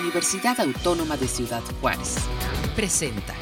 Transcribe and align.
Universidad 0.00 0.60
Autónoma 0.60 1.16
de 1.16 1.28
Ciudad 1.28 1.62
Juárez. 1.80 2.16
Presenta. 2.74 3.34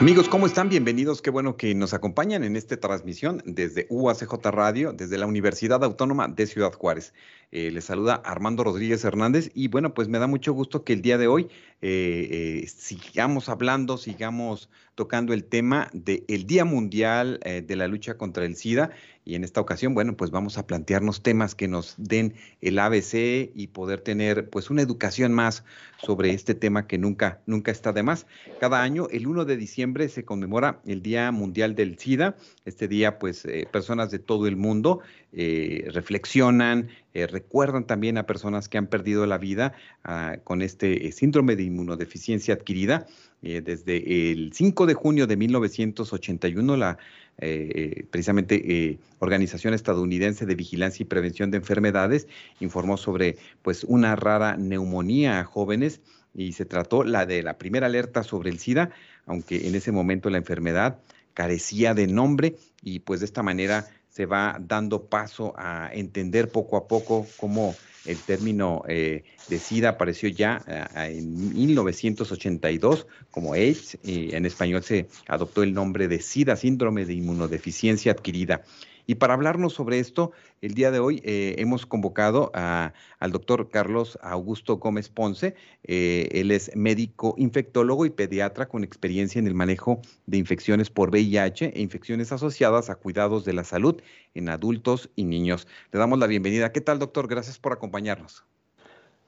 Amigos, 0.00 0.28
¿cómo 0.28 0.46
están? 0.46 0.68
Bienvenidos. 0.68 1.22
Qué 1.22 1.30
bueno 1.30 1.56
que 1.56 1.74
nos 1.74 1.94
acompañan 1.94 2.42
en 2.42 2.56
esta 2.56 2.76
transmisión 2.78 3.42
desde 3.44 3.86
UACJ 3.90 4.34
Radio, 4.46 4.92
desde 4.92 5.18
la 5.18 5.26
Universidad 5.26 5.84
Autónoma 5.84 6.26
de 6.26 6.46
Ciudad 6.46 6.72
Juárez. 6.72 7.12
Eh, 7.52 7.70
les 7.70 7.84
saluda 7.84 8.14
Armando 8.24 8.64
Rodríguez 8.64 9.04
Hernández 9.04 9.50
y 9.54 9.68
bueno, 9.68 9.94
pues 9.94 10.08
me 10.08 10.18
da 10.18 10.26
mucho 10.26 10.54
gusto 10.54 10.84
que 10.84 10.94
el 10.94 11.02
día 11.02 11.18
de 11.18 11.28
hoy 11.28 11.50
eh, 11.82 12.62
eh, 12.62 12.68
sigamos 12.68 13.48
hablando, 13.48 13.98
sigamos 13.98 14.70
tocando 14.94 15.32
el 15.32 15.44
tema 15.44 15.90
del 15.92 16.46
Día 16.46 16.64
Mundial 16.64 17.40
de 17.40 17.76
la 17.76 17.88
Lucha 17.88 18.18
contra 18.18 18.44
el 18.44 18.56
SIDA 18.56 18.90
y 19.24 19.36
en 19.36 19.44
esta 19.44 19.60
ocasión, 19.60 19.94
bueno, 19.94 20.16
pues 20.16 20.30
vamos 20.32 20.58
a 20.58 20.66
plantearnos 20.66 21.22
temas 21.22 21.54
que 21.54 21.68
nos 21.68 21.94
den 21.96 22.34
el 22.60 22.78
ABC 22.78 23.52
y 23.54 23.68
poder 23.68 24.00
tener 24.00 24.50
pues 24.50 24.68
una 24.68 24.82
educación 24.82 25.32
más 25.32 25.64
sobre 25.98 26.32
este 26.32 26.54
tema 26.54 26.88
que 26.88 26.98
nunca, 26.98 27.40
nunca 27.46 27.70
está 27.70 27.92
de 27.92 28.02
más. 28.02 28.26
Cada 28.58 28.82
año, 28.82 29.06
el 29.12 29.28
1 29.28 29.44
de 29.44 29.56
diciembre, 29.56 30.08
se 30.08 30.24
conmemora 30.24 30.80
el 30.86 31.02
Día 31.02 31.30
Mundial 31.30 31.76
del 31.76 31.98
SIDA. 31.98 32.36
Este 32.64 32.88
día, 32.88 33.20
pues, 33.20 33.44
eh, 33.44 33.68
personas 33.70 34.10
de 34.10 34.18
todo 34.18 34.48
el 34.48 34.56
mundo 34.56 35.00
eh, 35.32 35.88
reflexionan, 35.92 36.88
eh, 37.14 37.26
recuerdan 37.26 37.86
también 37.86 38.18
a 38.18 38.26
personas 38.26 38.68
que 38.68 38.78
han 38.78 38.86
perdido 38.86 39.26
la 39.26 39.38
vida 39.38 39.72
ah, 40.04 40.36
con 40.44 40.62
este 40.62 41.10
síndrome 41.12 41.56
de 41.56 41.64
inmunodeficiencia 41.64 42.54
adquirida. 42.54 43.06
desde 43.42 44.30
el 44.30 44.52
5 44.52 44.86
de 44.86 44.94
junio 44.94 45.26
de 45.26 45.36
1981, 45.36 46.76
la 46.76 46.98
eh, 47.38 48.04
precisamente 48.10 48.62
eh, 48.64 48.98
Organización 49.18 49.74
Estadounidense 49.74 50.46
de 50.46 50.54
Vigilancia 50.54 51.02
y 51.02 51.06
Prevención 51.06 51.50
de 51.50 51.56
Enfermedades 51.56 52.28
informó 52.60 52.96
sobre 52.96 53.36
pues 53.62 53.84
una 53.84 54.14
rara 54.16 54.56
neumonía 54.56 55.40
a 55.40 55.44
jóvenes 55.44 56.00
y 56.34 56.52
se 56.52 56.66
trató 56.66 57.04
la 57.04 57.26
de 57.26 57.42
la 57.42 57.58
primera 57.58 57.86
alerta 57.86 58.22
sobre 58.22 58.50
el 58.50 58.58
SIDA, 58.58 58.90
aunque 59.26 59.66
en 59.66 59.74
ese 59.74 59.92
momento 59.92 60.30
la 60.30 60.38
enfermedad 60.38 60.98
carecía 61.34 61.94
de 61.94 62.06
nombre 62.06 62.56
y 62.82 63.00
pues 63.00 63.20
de 63.20 63.26
esta 63.26 63.42
manera 63.42 63.86
se 64.12 64.26
va 64.26 64.58
dando 64.60 65.06
paso 65.06 65.54
a 65.56 65.90
entender 65.92 66.50
poco 66.50 66.76
a 66.76 66.86
poco 66.86 67.26
cómo 67.38 67.74
el 68.04 68.18
término 68.18 68.82
eh, 68.88 69.24
de 69.48 69.58
SIDA 69.58 69.90
apareció 69.90 70.28
ya 70.28 70.62
eh, 70.66 71.18
en 71.18 71.54
1982 71.54 73.06
como 73.30 73.54
AIDS 73.54 73.98
y 74.02 74.34
en 74.34 74.44
español 74.44 74.82
se 74.82 75.08
adoptó 75.28 75.62
el 75.62 75.72
nombre 75.72 76.08
de 76.08 76.20
SIDA, 76.20 76.56
síndrome 76.56 77.06
de 77.06 77.14
inmunodeficiencia 77.14 78.12
adquirida. 78.12 78.62
Y 79.06 79.16
para 79.16 79.34
hablarnos 79.34 79.72
sobre 79.72 79.98
esto, 79.98 80.32
el 80.60 80.74
día 80.74 80.90
de 80.90 81.00
hoy 81.00 81.20
eh, 81.24 81.56
hemos 81.58 81.86
convocado 81.86 82.52
al 82.54 83.32
doctor 83.32 83.68
Carlos 83.70 84.18
Augusto 84.22 84.76
Gómez 84.76 85.08
Ponce. 85.08 85.54
Eh, 85.84 86.28
él 86.32 86.50
es 86.50 86.74
médico 86.76 87.34
infectólogo 87.36 88.06
y 88.06 88.10
pediatra 88.10 88.66
con 88.66 88.84
experiencia 88.84 89.38
en 89.38 89.46
el 89.46 89.54
manejo 89.54 90.00
de 90.26 90.38
infecciones 90.38 90.90
por 90.90 91.10
VIH 91.10 91.72
e 91.74 91.82
infecciones 91.82 92.32
asociadas 92.32 92.90
a 92.90 92.94
cuidados 92.94 93.44
de 93.44 93.52
la 93.52 93.64
salud 93.64 94.00
en 94.34 94.48
adultos 94.48 95.10
y 95.16 95.24
niños. 95.24 95.66
Le 95.90 95.98
damos 95.98 96.18
la 96.18 96.26
bienvenida. 96.26 96.72
¿Qué 96.72 96.80
tal, 96.80 96.98
doctor? 96.98 97.28
Gracias 97.28 97.58
por 97.58 97.72
acompañarnos. 97.72 98.44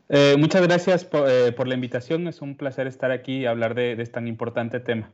Eh, 0.09 0.37
muchas 0.39 0.63
gracias 0.63 1.05
por, 1.05 1.67
la 1.67 1.75
invitación. 1.75 2.29
Es 2.29 2.43
un 2.43 2.57
placer 2.57 2.87
estar 2.87 3.11
aquí 3.11 3.39
y 3.39 3.47
hablar 3.47 3.75
de, 3.75 3.97
de 3.97 4.03
este 4.03 4.15
tan 4.15 4.29
importante 4.29 4.79
tema. 4.79 5.11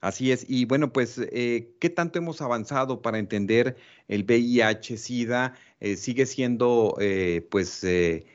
Así 0.00 0.32
es. 0.32 0.46
Y 0.48 0.64
bueno, 0.64 0.92
pues, 0.92 1.18
eh, 1.18 1.74
¿qué 1.78 1.90
tanto 1.90 2.18
hemos 2.18 2.40
avanzado 2.40 3.02
para 3.02 3.18
entender 3.18 3.76
el 4.08 4.24
VIH-Sida? 4.24 5.54
Eh, 5.80 5.96
sigue 5.96 6.24
siendo, 6.24 6.96
eh, 7.00 7.46
pues, 7.50 7.84
el, 7.84 8.26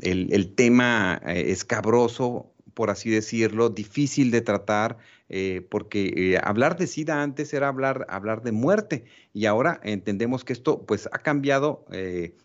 el, 0.00 0.54
tema 0.54 1.20
escabroso, 1.24 2.52
por 2.74 2.90
así 2.90 3.10
decirlo, 3.10 3.68
difícil 3.68 4.30
de 4.30 4.40
tratar, 4.40 4.98
porque 5.68 6.38
hablar 6.42 6.76
de 6.76 6.86
SIDA 6.86 7.22
antes 7.22 7.52
era 7.54 7.68
hablar, 7.68 8.06
hablar 8.08 8.42
de 8.42 8.52
muerte 8.52 9.04
y 9.32 9.46
ahora 9.46 9.80
entendemos 9.82 10.44
que 10.44 10.52
esto, 10.52 10.82
pues, 10.82 11.08
ha 11.12 11.18
cambiado, 11.18 11.84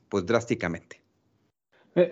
pues, 0.09 0.25
drásticamente. 0.25 1.01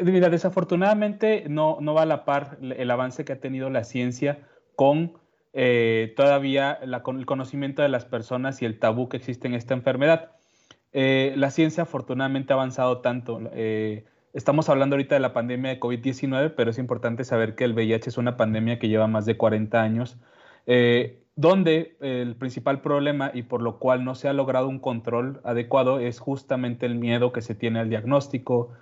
mira, 0.02 0.30
desafortunadamente 0.30 1.46
no, 1.50 1.78
no 1.82 1.94
va 1.94 2.04
a 2.04 2.06
la 2.08 2.26
par 2.26 2.58
el 2.62 2.92
avance 2.92 3.26
que 3.26 3.34
ha 3.34 3.40
tenido 3.40 3.70
la 3.70 3.84
ciencia 3.84 4.48
con 4.76 5.14
eh, 5.60 6.14
todavía 6.16 6.78
el 6.84 7.26
conocimiento 7.26 7.82
de 7.82 7.90
las 7.90 8.06
personas 8.06 8.62
y 8.62 8.66
el 8.66 8.78
tabú 8.78 9.10
que 9.10 9.18
existe 9.18 9.48
en 9.48 9.56
esta 9.56 9.74
enfermedad. 9.74 10.34
Eh, 10.94 11.34
la 11.36 11.50
ciencia 11.50 11.82
afortunadamente 11.82 12.54
ha 12.54 12.58
avanzado 12.58 13.00
tanto. 13.00 13.42
Eh, 13.54 14.06
estamos 14.34 14.70
hablando 14.70 14.96
ahorita 14.96 15.16
de 15.16 15.20
la 15.20 15.34
pandemia 15.34 15.72
de 15.72 15.80
COVID-19, 15.80 16.54
pero 16.56 16.70
es 16.70 16.78
importante 16.78 17.24
saber 17.24 17.56
que 17.56 17.64
el 17.64 17.74
VIH 17.74 18.08
es 18.08 18.20
una 18.20 18.38
pandemia 18.38 18.78
que 18.78 18.88
lleva 18.88 19.08
más 19.08 19.26
de 19.26 19.36
40 19.36 19.82
años, 19.82 20.18
donde 21.36 21.98
el 22.02 22.36
principal 22.36 22.82
problema 22.82 23.32
y 23.34 23.42
por 23.42 23.64
lo 23.64 23.80
cual 23.80 24.04
no 24.04 24.14
se 24.14 24.28
ha 24.28 24.34
logrado 24.34 24.68
un 24.68 24.78
control 24.78 25.42
adecuado 25.44 26.00
es 26.00 26.20
justamente 26.20 26.86
el 26.86 26.94
miedo 26.96 27.32
que 27.32 27.42
se 27.42 27.56
tiene 27.56 27.80
al 27.80 27.90
diagnóstico, 27.90 28.74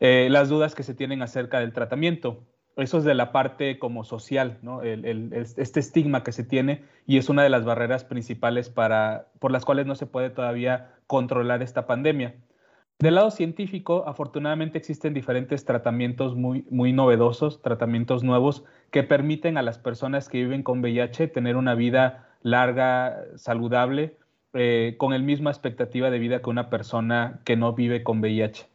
las 0.00 0.48
dudas 0.48 0.74
que 0.74 0.82
se 0.82 0.94
tienen 0.94 1.22
acerca 1.22 1.60
del 1.60 1.72
tratamiento 1.72 2.42
eso 2.76 2.98
es 2.98 3.04
de 3.04 3.14
la 3.14 3.32
parte 3.32 3.78
como 3.78 4.04
social, 4.04 4.58
¿no? 4.62 4.82
este 4.82 5.80
estigma 5.80 6.22
que 6.22 6.32
se 6.32 6.44
tiene 6.44 6.84
y 7.06 7.18
es 7.18 7.28
una 7.28 7.42
de 7.42 7.50
las 7.50 7.64
barreras 7.64 8.04
principales 8.04 8.68
para, 8.68 9.26
por 9.38 9.50
las 9.50 9.64
cuales 9.64 9.86
no 9.86 9.94
se 9.94 10.06
puede 10.06 10.30
todavía 10.30 10.94
controlar 11.06 11.62
esta 11.62 11.86
pandemia. 11.86 12.34
Del 13.00 13.14
lado 13.14 13.30
científico, 13.30 14.04
afortunadamente 14.06 14.76
existen 14.76 15.14
diferentes 15.14 15.64
tratamientos 15.64 16.36
muy, 16.36 16.66
muy 16.70 16.92
novedosos, 16.92 17.62
tratamientos 17.62 18.22
nuevos 18.22 18.64
que 18.90 19.02
permiten 19.02 19.56
a 19.56 19.62
las 19.62 19.78
personas 19.78 20.28
que 20.28 20.38
viven 20.38 20.62
con 20.62 20.80
VIH 20.80 21.28
tener 21.28 21.56
una 21.56 21.74
vida 21.74 22.28
larga, 22.42 23.24
saludable, 23.36 24.16
eh, 24.52 24.96
con 24.98 25.14
el 25.14 25.22
misma 25.22 25.50
expectativa 25.50 26.10
de 26.10 26.18
vida 26.18 26.42
que 26.42 26.50
una 26.50 26.68
persona 26.68 27.40
que 27.44 27.56
no 27.56 27.72
vive 27.72 28.02
con 28.02 28.20
VIH. 28.20 28.68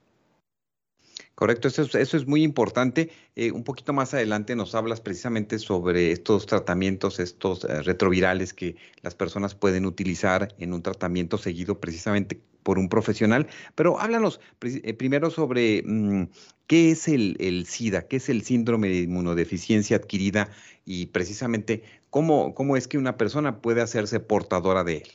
Correcto, 1.35 1.67
eso 1.67 1.83
es, 1.97 2.27
muy 2.27 2.43
importante. 2.43 3.11
Eh, 3.35 3.51
un 3.51 3.65
poquito 3.65 3.91
más 3.91 4.13
adelante 4.13 4.55
nos 4.55 4.73
hablas 4.73 5.01
precisamente 5.01 5.59
sobre 5.59 6.11
estos 6.13 6.45
tratamientos, 6.45 7.19
estos 7.19 7.65
eh, 7.65 7.81
retrovirales 7.81 8.53
que 8.53 8.77
las 9.01 9.15
personas 9.15 9.53
pueden 9.53 9.85
utilizar 9.85 10.55
en 10.59 10.71
un 10.71 10.81
tratamiento 10.81 11.37
seguido 11.37 11.81
precisamente 11.81 12.39
por 12.63 12.79
un 12.79 12.87
profesional. 12.87 13.47
Pero 13.75 13.99
háblanos 13.99 14.39
eh, 14.61 14.93
primero 14.93 15.29
sobre 15.29 15.83
mm, 15.85 16.29
qué 16.67 16.91
es 16.91 17.07
el, 17.09 17.65
SIDA, 17.67 18.07
qué 18.07 18.15
es 18.15 18.29
el 18.29 18.41
síndrome 18.41 18.87
de 18.87 19.01
inmunodeficiencia 19.01 19.97
adquirida 19.97 20.49
y 20.85 21.07
precisamente 21.07 21.83
cómo, 22.09 22.77
es 22.77 22.87
que 22.87 22.97
una 22.97 23.17
persona 23.17 23.61
puede 23.61 23.81
hacerse 23.81 24.21
portadora 24.21 24.85
de 24.85 24.97
él. 24.97 25.11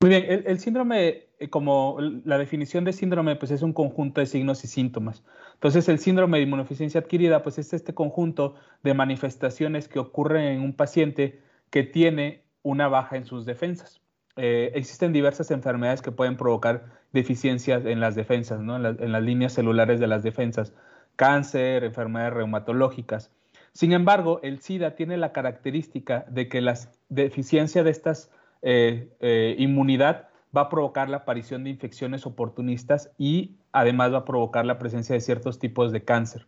Muy 0.00 0.10
bien, 0.10 0.42
el, 0.44 0.58
síndrome, 0.58 1.28
como 1.50 1.98
la 2.24 2.38
definición 2.38 2.84
de 2.84 2.92
síndrome, 2.92 3.36
pues 3.36 3.50
es 3.50 3.62
un 3.62 3.72
conjunto 3.72 4.20
de 4.20 4.26
signos 4.26 4.64
y 4.64 4.68
síntomas. 4.68 5.22
Entonces, 5.54 5.88
el 5.88 5.98
síndrome 5.98 6.38
de 6.38 6.44
inmunodeficiencia 6.44 7.00
adquirida, 7.00 7.42
pues 7.42 7.58
es 7.58 7.72
este 7.72 7.94
conjunto 7.94 8.54
de 8.82 8.94
manifestaciones 8.94 9.88
que 9.88 9.98
ocurren 9.98 10.44
en 10.44 10.60
un 10.60 10.72
paciente 10.72 11.40
que 11.70 11.82
tiene 11.82 12.42
una 12.62 12.88
baja 12.88 13.16
en 13.16 13.26
sus 13.26 13.44
defensas. 13.46 14.00
Eh, 14.36 14.72
existen 14.74 15.12
diversas 15.12 15.50
enfermedades 15.50 16.02
que 16.02 16.10
pueden 16.10 16.36
provocar 16.36 16.86
deficiencias 17.12 17.84
en 17.84 18.00
las 18.00 18.14
defensas, 18.14 18.60
¿no? 18.60 18.76
en, 18.76 19.02
en 19.02 19.12
las 19.12 19.22
líneas 19.22 19.52
celulares 19.52 20.00
de 20.00 20.06
las 20.06 20.22
defensas, 20.22 20.72
cáncer, 21.16 21.84
enfermedades 21.84 22.34
reumatológicas. 22.34 23.30
Sin 23.72 23.92
embargo, 23.92 24.40
el 24.42 24.60
SIDA 24.60 24.94
tiene 24.94 25.16
la 25.16 25.32
característica 25.32 26.24
de 26.28 26.48
que 26.48 26.60
la 26.60 26.78
deficiencia 27.08 27.82
de 27.82 27.90
estas 27.90 28.30
eh, 28.62 29.08
eh, 29.20 29.56
inmunidad 29.58 30.28
va 30.56 30.62
a 30.62 30.68
provocar 30.68 31.08
la 31.08 31.18
aparición 31.18 31.64
de 31.64 31.70
infecciones 31.70 32.26
oportunistas 32.26 33.10
y 33.18 33.56
además 33.72 34.12
va 34.12 34.18
a 34.18 34.24
provocar 34.24 34.66
la 34.66 34.78
presencia 34.78 35.14
de 35.14 35.20
ciertos 35.20 35.58
tipos 35.58 35.92
de 35.92 36.04
cáncer. 36.04 36.46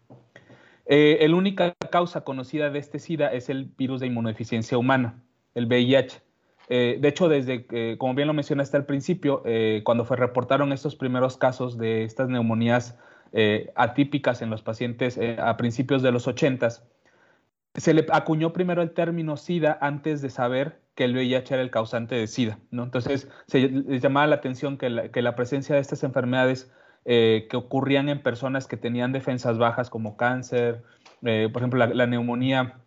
Eh, 0.87 1.25
la 1.27 1.37
única 1.37 1.75
causa 1.91 2.23
conocida 2.23 2.71
de 2.71 2.79
este 2.79 2.99
SIDA 2.99 3.33
es 3.33 3.49
el 3.49 3.65
virus 3.65 4.01
de 4.01 4.09
inmunodeficiencia 4.09 4.77
humana, 4.77 5.23
el 5.55 5.67
VIH. 5.67 6.21
de 6.69 7.09
hecho, 7.09 7.29
desde, 7.29 7.97
como 7.97 8.15
bien 8.15 8.29
lo 8.29 8.35
mencionaste 8.35 8.77
al 8.77 8.85
principio, 8.85 9.43
cuando 9.85 10.05
se 10.05 10.17
reportaron 10.17 10.73
estos 10.73 10.97
primeros 10.97 11.39
casos 11.39 11.79
de 11.79 12.05
estas 12.05 12.29
neumonías 12.29 12.99
atípicas 13.75 14.43
en 14.43 14.51
los 14.51 14.62
pacientes 14.62 15.19
a 15.39 15.56
principios 15.56 16.03
de 16.03 16.12
los 16.12 16.27
80, 16.27 16.69
se 17.77 17.95
le 17.95 18.06
acuñó 18.12 18.53
primero 18.53 18.83
el 18.83 18.93
término 18.93 19.37
SIDA 19.37 19.79
antes 19.81 20.23
de 20.23 20.31
saber 20.31 20.84
que 20.94 21.05
el 21.05 21.14
VIH 21.14 21.55
era 21.55 21.62
el 21.62 21.70
causante 21.70 22.14
de 22.14 22.26
SIDA. 22.26 22.58
¿no? 22.70 22.85
Entonces, 22.85 23.29
se 23.46 23.69
les 23.69 24.02
llamaba 24.02 24.26
la 24.26 24.37
atención 24.37 24.79
que 24.79 24.91
la, 24.91 25.37
presencia 25.37 25.75
de 25.75 25.81
estas 25.81 26.05
enfermedades 26.05 26.73
eh, 27.05 27.46
que 27.50 27.56
ocurrían 27.56 28.08
en 28.08 28.23
personas 28.23 28.67
que 28.67 28.76
tenían 28.76 29.12
defensas 29.12 29.58
bajas 29.58 29.91
como 29.91 30.17
cáncer, 30.17 30.82
eh, 31.23 31.49
por 31.52 31.62
ejemplo, 31.62 31.85
la, 31.87 32.06
neumonía 32.06 32.79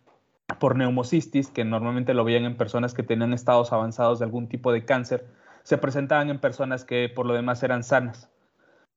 por 0.58 0.76
neumocistis, 0.76 1.48
que 1.50 1.64
normalmente 1.64 2.14
lo 2.14 2.24
veían 2.24 2.44
en 2.44 2.56
personas 2.56 2.94
que 2.94 3.02
tenían 3.02 3.32
estados 3.32 3.72
avanzados 3.72 4.18
de 4.18 4.24
algún 4.24 4.48
tipo 4.48 4.72
de 4.72 4.84
cáncer, 4.84 5.26
se 5.62 5.76
presentaban 5.76 6.30
en 6.30 6.38
personas 6.38 6.84
que 6.84 7.10
por 7.14 7.26
lo 7.26 7.34
demás 7.34 7.62
eran 7.62 7.84
sanas. 7.84 8.30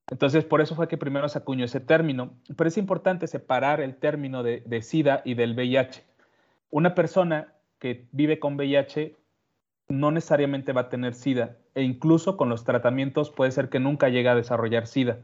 Entonces, 0.09 0.45
por 0.45 0.61
eso 0.61 0.75
fue 0.75 0.87
que 0.87 0.97
primero 0.97 1.27
se 1.29 1.37
acuñó 1.37 1.65
ese 1.65 1.79
término. 1.79 2.33
Pero 2.55 2.67
es 2.67 2.77
importante 2.77 3.27
separar 3.27 3.81
el 3.81 3.95
término 3.95 4.43
de, 4.43 4.63
de 4.65 4.81
SIDA 4.81 5.21
y 5.23 5.35
del 5.35 5.53
VIH. 5.53 6.03
Una 6.69 6.95
persona 6.95 7.53
que 7.81 8.05
vive 8.11 8.39
con 8.39 8.55
VIH 8.55 9.17
no 9.89 10.11
necesariamente 10.11 10.71
va 10.71 10.81
a 10.81 10.89
tener 10.89 11.15
SIDA 11.15 11.57
e 11.73 11.81
incluso 11.81 12.37
con 12.37 12.47
los 12.47 12.63
tratamientos 12.63 13.31
puede 13.31 13.51
ser 13.51 13.69
que 13.69 13.79
nunca 13.79 14.07
llegue 14.07 14.29
a 14.29 14.35
desarrollar 14.35 14.87
SIDA. 14.87 15.19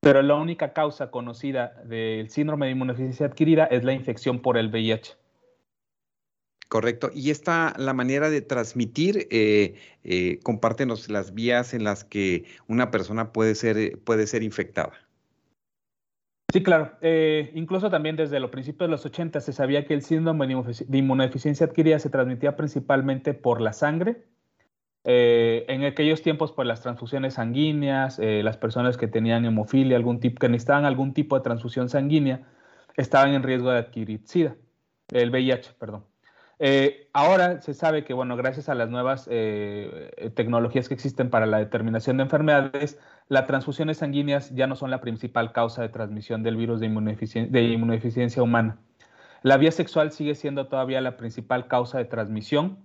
Pero 0.00 0.20
la 0.22 0.34
única 0.34 0.72
causa 0.72 1.10
conocida 1.10 1.80
del 1.84 2.28
síndrome 2.28 2.66
de 2.66 2.72
inmunodeficiencia 2.72 3.26
adquirida 3.26 3.66
es 3.66 3.84
la 3.84 3.92
infección 3.92 4.40
por 4.40 4.58
el 4.58 4.68
VIH. 4.68 5.12
Correcto. 6.68 7.10
Y 7.14 7.30
esta, 7.30 7.74
la 7.78 7.94
manera 7.94 8.30
de 8.30 8.40
transmitir, 8.40 9.28
eh, 9.30 9.74
eh, 10.04 10.40
compártenos 10.42 11.08
las 11.08 11.34
vías 11.34 11.74
en 11.74 11.84
las 11.84 12.04
que 12.04 12.44
una 12.66 12.90
persona 12.90 13.32
puede 13.32 13.54
ser, 13.54 13.98
puede 13.98 14.26
ser 14.26 14.42
infectada. 14.42 14.92
Sí, 16.52 16.62
claro. 16.62 16.92
Eh, 17.00 17.52
incluso 17.54 17.90
también 17.90 18.16
desde 18.16 18.40
los 18.40 18.50
principios 18.50 18.88
de 18.88 18.90
los 18.90 19.06
80 19.06 19.40
se 19.40 19.52
sabía 19.52 19.84
que 19.86 19.94
el 19.94 20.02
síndrome 20.02 20.46
de 20.46 20.98
inmunodeficiencia 20.98 21.66
adquirida 21.66 21.98
se 21.98 22.10
transmitía 22.10 22.56
principalmente 22.56 23.34
por 23.34 23.60
la 23.60 23.72
sangre. 23.72 24.24
en 25.04 25.84
aquellos 25.84 26.22
tiempos, 26.22 26.52
por 26.52 26.66
las 26.66 26.82
transfusiones 26.82 27.34
sanguíneas, 27.34 28.18
las 28.18 28.56
personas 28.58 28.96
que 28.98 29.08
tenían 29.08 29.44
hemofilia, 29.46 29.96
algún 29.96 30.20
tipo, 30.20 30.40
que 30.40 30.48
necesitaban 30.48 30.84
algún 30.84 31.14
tipo 31.14 31.36
de 31.36 31.42
transfusión 31.42 31.88
sanguínea, 31.88 32.46
estaban 32.96 33.32
en 33.34 33.42
riesgo 33.42 33.70
de 33.70 33.78
adquirir 33.78 34.20
SIDA, 34.24 34.56
el 35.12 35.30
VIH, 35.30 35.72
perdón. 35.78 36.09
Eh, 36.62 37.08
ahora 37.14 37.62
se 37.62 37.72
sabe 37.72 38.04
que, 38.04 38.12
bueno, 38.12 38.36
gracias 38.36 38.68
a 38.68 38.74
las 38.74 38.90
nuevas 38.90 39.26
eh, 39.30 40.30
tecnologías 40.34 40.88
que 40.88 40.94
existen 40.94 41.30
para 41.30 41.46
la 41.46 41.56
determinación 41.56 42.18
de 42.18 42.24
enfermedades, 42.24 42.98
las 43.28 43.46
transfusiones 43.46 43.96
sanguíneas 43.96 44.54
ya 44.54 44.66
no 44.66 44.76
son 44.76 44.90
la 44.90 45.00
principal 45.00 45.52
causa 45.52 45.80
de 45.80 45.88
transmisión 45.88 46.42
del 46.42 46.56
virus 46.56 46.78
de, 46.78 46.86
inmunodeficiencia, 46.86 48.42
humana. 48.42 48.76
La 49.42 49.56
vía 49.56 49.72
sexual 49.72 50.12
sigue 50.12 50.34
siendo 50.34 50.66
todavía 50.66 51.00
la 51.00 51.16
principal 51.16 51.66
causa 51.66 51.96
de 51.96 52.04
transmisión 52.04 52.76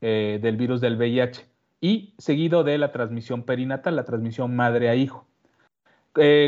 eh, 0.00 0.38
del 0.40 0.56
virus 0.56 0.80
del 0.80 0.96
VIH 0.96 1.44
y 1.80 2.14
seguido 2.18 2.62
de 2.62 2.78
la 2.78 2.92
transmisión 2.92 3.42
perinatal, 3.42 3.96
la 3.96 4.04
transmisión 4.04 4.54
madre 4.54 4.88
a 4.90 4.94
hijo. 4.94 5.26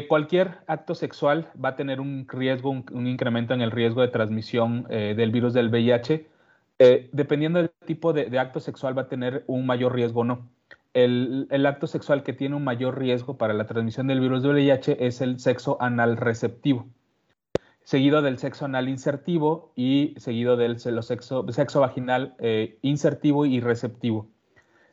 cualquier 0.09 0.59
acto 0.69 0.95
sexual 0.95 1.51
va 1.63 1.71
a 1.71 1.77
tener 1.77 2.01
un 2.01 2.29
riesgo, 2.29 2.71
un, 2.71 3.07
incremento 3.09 3.55
en 3.55 3.61
el 3.61 3.73
riesgo 3.73 4.03
de 4.03 4.09
transmisión 4.09 4.85
del 4.85 5.33
virus 5.33 5.53
del 5.53 5.69
VIH 5.69 6.36
eh, 6.79 7.09
dependiendo 7.13 7.59
del 7.61 7.71
tipo 7.87 8.13
de, 8.13 8.39
acto 8.39 8.61
sexual 8.61 8.97
va 8.97 9.03
a 9.03 9.09
tener 9.09 9.45
un 9.47 9.67
mayor 9.67 9.95
riesgo 9.95 10.21
o 10.21 10.25
no. 10.25 10.51
El, 10.93 11.49
acto 11.67 11.87
sexual 11.87 12.23
que 12.23 12.33
tiene 12.33 12.57
un 12.57 12.65
mayor 12.65 12.99
riesgo 12.99 13.37
para 13.37 13.55
la 13.55 13.67
transmisión 13.67 14.07
del 14.07 14.21
virus 14.21 14.43
de 14.43 14.49
VIH 14.49 15.07
es 15.07 15.21
el 15.21 15.39
sexo 15.39 15.77
anal 15.81 16.17
receptivo, 16.17 16.87
seguido 17.85 18.23
del 18.23 18.39
sexo 18.39 18.65
anal 18.65 18.89
insertivo 18.89 19.73
y 19.77 20.15
seguido 20.17 20.57
del 20.57 20.79
sexo, 20.79 21.47
sexo 21.51 21.81
vaginal 21.81 22.35
eh, 22.39 22.79
insertivo 22.83 23.45
y 23.45 23.61
receptivo. 23.61 24.29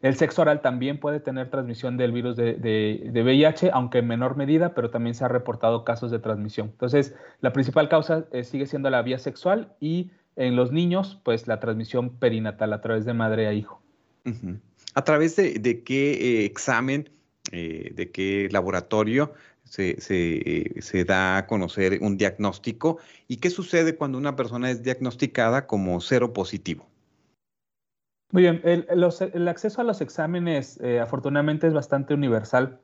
El 0.03 0.17
sexo 0.17 0.41
oral 0.41 0.61
también 0.61 0.99
puede 0.99 1.21
tener 1.21 1.49
transmisión 1.49 1.95
del 1.95 2.11
virus 2.11 2.35
de, 2.35 3.09
VIH, 3.13 3.71
aunque 3.71 3.99
en 3.99 4.07
menor 4.07 4.35
medida, 4.35 4.73
pero 4.73 4.89
también 4.89 5.15
se 5.15 5.23
ha 5.23 5.29
reportado 5.29 5.85
casos 5.85 6.11
de 6.11 6.19
transmisión. 6.19 6.67
Entonces, 6.71 7.15
la 7.39 7.53
principal 7.53 7.87
causa 7.87 8.25
eh, 8.33 8.43
sigue 8.43 8.65
siendo 8.65 8.89
la 8.89 9.01
vía 9.01 9.17
sexual 9.17 9.73
y 9.79 10.11
en 10.35 10.55
los 10.55 10.71
niños, 10.71 11.19
pues 11.23 11.47
la 11.47 11.59
transmisión 11.59 12.17
perinatal 12.17 12.73
a 12.73 12.81
través 12.81 13.05
de 13.05 13.13
madre 13.13 13.47
a 13.47 13.53
hijo. 13.53 13.81
¿A 14.95 15.03
través 15.03 15.35
de, 15.35 15.83
qué 15.83 16.11
eh, 16.11 16.45
examen, 16.45 17.09
eh, 17.51 17.91
de 17.95 18.11
qué 18.11 18.47
laboratorio 18.51 19.33
se, 19.63 19.97
eh, 20.09 20.81
se, 20.81 21.05
da 21.05 21.37
a 21.37 21.47
conocer 21.47 21.99
un 22.01 22.17
diagnóstico? 22.17 22.99
¿Y 23.27 23.37
qué 23.37 23.49
sucede 23.49 23.95
cuando 23.95 24.17
una 24.17 24.35
persona 24.35 24.71
es 24.71 24.83
diagnosticada 24.83 25.67
como 25.67 25.99
cero 25.99 26.33
positivo? 26.33 26.87
Muy 28.31 28.43
bien, 28.43 28.61
el, 28.63 28.87
el 28.89 29.47
acceso 29.47 29.81
a 29.81 29.83
los 29.83 30.01
exámenes 30.01 30.79
afortunadamente 30.99 31.67
es 31.67 31.73
bastante 31.73 32.15
universal. 32.15 32.79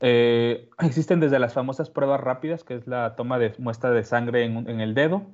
existen 0.00 1.20
desde 1.20 1.38
las 1.38 1.54
famosas 1.54 1.88
pruebas 1.88 2.20
rápidas, 2.20 2.64
que 2.64 2.74
es 2.74 2.88
la 2.88 3.14
toma 3.14 3.38
de 3.38 3.54
muestra 3.58 3.90
de 3.92 4.02
sangre 4.02 4.44
en, 4.44 4.68
en 4.68 4.80
el 4.80 4.94
dedo, 4.94 5.24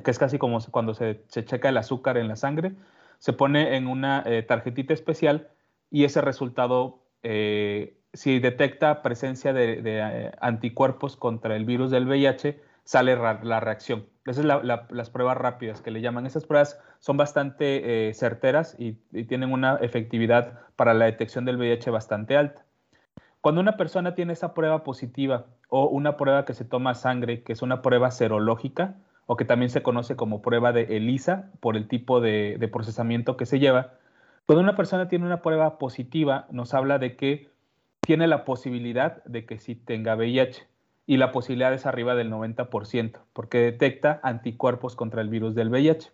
que 0.00 0.10
es 0.10 0.18
casi 0.18 0.38
como 0.38 0.58
cuando 0.70 0.94
se, 0.94 1.22
checa 1.28 1.68
el 1.68 1.76
azúcar 1.76 2.16
en 2.16 2.28
la 2.28 2.36
sangre, 2.36 2.72
se 3.18 3.32
pone 3.32 3.76
en 3.76 3.86
una 3.86 4.22
eh, 4.24 4.42
tarjetita 4.42 4.94
especial 4.94 5.48
y 5.90 6.04
ese 6.04 6.22
resultado, 6.22 7.00
eh, 7.22 7.98
si 8.14 8.38
detecta 8.38 9.02
presencia 9.02 9.52
de, 9.52 9.82
eh, 9.84 10.32
anticuerpos 10.40 11.16
contra 11.16 11.56
el 11.56 11.64
virus 11.64 11.90
del 11.90 12.06
VIH, 12.06 12.60
sale 12.84 13.16
la 13.16 13.60
reacción. 13.60 14.06
Esas 14.24 14.44
son 14.44 14.66
las 14.66 15.10
pruebas 15.10 15.36
rápidas 15.36 15.82
que 15.82 15.90
le 15.90 16.00
llaman. 16.00 16.26
Esas 16.26 16.46
pruebas 16.46 16.80
son 17.00 17.16
bastante 17.16 18.12
certeras 18.14 18.76
y, 18.78 18.98
y 19.12 19.24
tienen 19.24 19.52
una 19.52 19.76
efectividad 19.76 20.60
para 20.74 20.94
la 20.94 21.04
detección 21.04 21.44
del 21.44 21.58
VIH 21.58 21.90
bastante 21.90 22.36
alta. 22.36 22.64
Cuando 23.40 23.60
una 23.60 23.76
persona 23.76 24.14
tiene 24.14 24.32
esa 24.32 24.54
prueba 24.54 24.82
positiva 24.84 25.46
o 25.68 25.86
una 25.86 26.16
prueba 26.16 26.44
que 26.44 26.54
se 26.54 26.64
toma 26.64 26.94
sangre, 26.94 27.42
que 27.42 27.52
es 27.52 27.62
una 27.62 27.82
prueba 27.82 28.10
serológica, 28.10 28.96
o 29.26 29.36
que 29.36 29.44
también 29.44 29.70
se 29.70 29.82
conoce 29.82 30.16
como 30.16 30.42
prueba 30.42 30.72
de 30.72 30.96
ELISA 30.96 31.50
por 31.60 31.76
el 31.76 31.88
tipo 31.88 32.20
de, 32.20 32.68
procesamiento 32.72 33.36
que 33.36 33.46
se 33.46 33.58
lleva. 33.58 33.94
Cuando 34.46 34.62
una 34.62 34.76
persona 34.76 35.08
tiene 35.08 35.26
una 35.26 35.42
prueba 35.42 35.78
positiva, 35.78 36.46
nos 36.50 36.74
habla 36.74 36.98
de 36.98 37.16
que 37.16 37.48
tiene 38.00 38.26
la 38.26 38.44
posibilidad 38.44 39.22
de 39.24 39.46
que 39.46 39.58
sí 39.58 39.74
tenga 39.74 40.16
VIH 40.16 40.66
y 41.06 41.16
la 41.16 41.30
posibilidad 41.32 41.72
es 41.72 41.86
arriba 41.86 42.14
del 42.14 42.30
90% 42.30 43.20
porque 43.32 43.58
detecta 43.58 44.20
anticuerpos 44.22 44.96
contra 44.96 45.22
el 45.22 45.28
virus 45.28 45.54
del 45.54 45.70
VIH. 45.70 46.10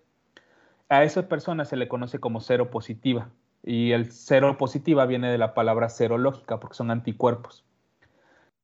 A 0.91 1.05
esa 1.05 1.29
persona 1.29 1.65
se 1.65 1.77
le 1.77 1.89
conoce 1.89 2.21
como 2.21 2.41
cero 2.41 2.71
positiva 2.71 3.31
y 3.63 3.93
el 3.93 4.11
cero 4.11 4.57
positiva 4.59 5.07
viene 5.07 5.31
de 5.31 5.39
la 5.39 5.55
palabra 5.55 5.89
serológica 5.89 6.61
porque 6.61 6.77
son 6.77 6.91
anticuerpos. 6.91 7.65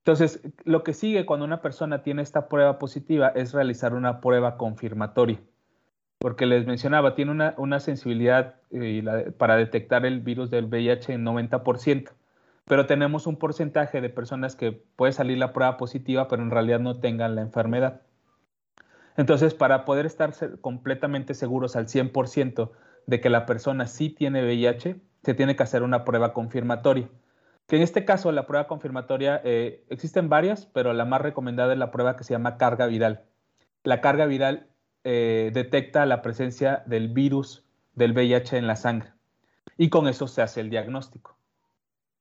Entonces, 0.05 0.43
lo 0.65 0.85
que 0.85 0.93
sigue 0.93 1.25
cuando 1.25 1.47
una 1.47 1.63
persona 1.63 2.03
tiene 2.03 2.21
esta 2.21 2.47
prueba 2.49 2.79
positiva 2.79 3.29
es 3.29 3.55
realizar 3.55 3.95
una 3.95 4.21
prueba 4.21 4.59
confirmatoria, 4.59 5.41
porque 6.19 6.45
les 6.45 6.67
mencionaba, 6.67 7.15
tiene 7.15 7.55
una, 7.57 7.81
sensibilidad 7.81 8.57
eh, 8.71 9.33
para 9.39 9.57
detectar 9.57 10.05
el 10.05 10.21
virus 10.21 10.51
del 10.51 10.67
VIH 10.67 11.15
en 11.15 11.25
90%, 11.25 12.11
pero 12.67 12.85
tenemos 12.85 13.27
un 13.27 13.37
porcentaje 13.37 14.03
de 14.03 14.11
personas 14.11 14.57
que 14.57 14.73
puede 14.73 15.15
salir 15.15 15.39
la 15.39 15.55
prueba 15.55 15.79
positiva, 15.79 16.29
pero 16.29 16.43
en 16.43 16.51
realidad 16.51 16.81
no 16.81 17.01
tengan 17.01 17.35
la 17.35 17.41
enfermedad. 17.41 18.03
Entonces, 19.17 19.55
para 19.55 19.87
poder 19.87 20.05
estar 20.05 20.35
completamente 20.61 21.33
seguros 21.33 21.77
al 21.77 21.87
100% 21.87 22.71
de 23.07 23.21
que 23.23 23.31
la 23.31 23.47
persona 23.47 23.87
sí 23.87 24.11
tiene 24.11 24.45
VIH, 24.45 24.97
se 25.23 25.33
tiene 25.33 25.57
que 25.57 25.63
hacer 25.63 25.83
una 25.83 26.05
prueba 26.05 26.35
confirmatoria 26.35 27.09
que 27.67 27.77
en 27.77 27.83
este 27.83 28.05
caso 28.05 28.31
la 28.33 28.47
prueba 28.47 28.67
confirmatoria, 28.67 29.41
eh, 29.45 29.85
existen 29.89 30.29
varias, 30.29 30.67
pero 30.67 30.93
la 30.93 31.05
más 31.05 31.23
recomendada 31.23 31.73
es 31.73 31.79
la 31.79 31.91
prueba 31.91 32.17
que 32.17 32.25
se 32.25 32.35
llama 32.35 32.59
carga 32.59 32.87
viral. 32.87 33.25
La 33.83 34.01
carga 34.01 34.27
viral 34.27 34.69
eh, 35.05 35.51
detecta 35.53 36.07
la 36.07 36.23
presencia 36.23 36.83
del 36.87 37.09
virus 37.09 37.65
del 37.95 38.13
VIH 38.13 38.59
en 38.59 38.67
la 38.67 38.77
sangre 38.77 39.13
y 39.77 39.89
con 39.89 40.09
eso 40.09 40.27
se 40.27 40.43
hace 40.43 40.61
el 40.61 40.71
diagnóstico. 40.71 41.37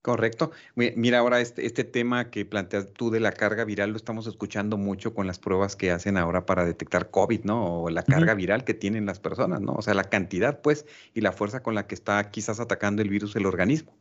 Correcto. 0.02 0.52
Mira, 0.76 1.20
ahora 1.20 1.40
este, 1.40 1.66
este 1.66 1.86
tema 1.86 2.30
que 2.30 2.46
planteas 2.46 2.92
tú 2.92 3.10
de 3.10 3.22
la 3.22 3.32
carga 3.32 3.64
viral 3.64 3.92
lo 3.92 3.96
estamos 3.96 4.28
escuchando 4.28 4.76
mucho 4.76 5.14
con 5.14 5.28
las 5.28 5.40
pruebas 5.40 5.78
que 5.78 5.92
hacen 5.92 6.18
ahora 6.18 6.46
para 6.46 6.66
detectar 6.66 7.10
COVID, 7.10 7.46
¿no? 7.46 7.84
O 7.84 7.90
la 7.90 8.04
carga 8.04 8.34
viral 8.34 8.66
que 8.66 8.74
tienen 8.74 9.06
las 9.06 9.22
personas, 9.22 9.62
¿no? 9.62 9.72
O 9.72 9.82
sea, 9.82 9.94
la 9.94 10.04
cantidad, 10.04 10.60
pues, 10.60 10.86
y 11.14 11.22
la 11.22 11.32
fuerza 11.32 11.64
con 11.64 11.74
la 11.74 11.88
que 11.88 11.96
está 11.96 12.32
quizás 12.32 12.60
atacando 12.60 13.02
el 13.02 13.08
virus 13.08 13.38
el 13.38 13.46
organismo. 13.46 13.94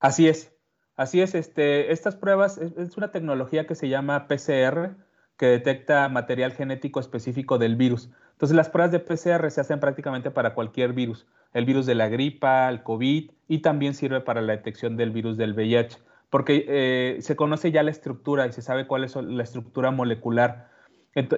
Así 0.00 0.28
es, 0.28 0.54
así 0.96 1.20
es. 1.20 1.34
Este, 1.34 1.92
estas 1.92 2.16
pruebas 2.16 2.58
es, 2.58 2.96
una 2.96 3.10
tecnología 3.10 3.66
que 3.66 3.74
se 3.74 3.88
llama 3.88 4.28
PCR, 4.28 4.96
que 5.36 5.46
detecta 5.46 6.08
material 6.08 6.52
genético 6.52 7.00
específico 7.00 7.58
del 7.58 7.76
virus. 7.76 8.10
Entonces 8.32 8.56
las 8.56 8.68
pruebas 8.68 8.92
de 8.92 9.00
PCR 9.00 9.50
se 9.50 9.60
hacen 9.60 9.80
prácticamente 9.80 10.30
para 10.30 10.54
cualquier 10.54 10.92
virus, 10.92 11.26
el 11.52 11.64
virus 11.64 11.86
de 11.86 11.94
la 11.94 12.08
gripa, 12.08 12.68
el 12.68 12.82
COVID 12.82 13.30
y 13.48 13.58
también 13.58 13.94
sirve 13.94 14.20
para 14.20 14.42
la 14.42 14.52
detección 14.52 14.96
del 14.96 15.10
virus 15.10 15.36
del 15.36 15.54
VIH, 15.54 15.98
porque 16.30 16.64
eh, 16.68 17.18
se 17.20 17.34
conoce 17.34 17.72
ya 17.72 17.82
la 17.82 17.90
estructura 17.90 18.46
y 18.46 18.52
se 18.52 18.62
sabe 18.62 18.86
cuál 18.86 19.04
es 19.04 19.16
la 19.16 19.42
estructura 19.42 19.90
molecular 19.90 20.68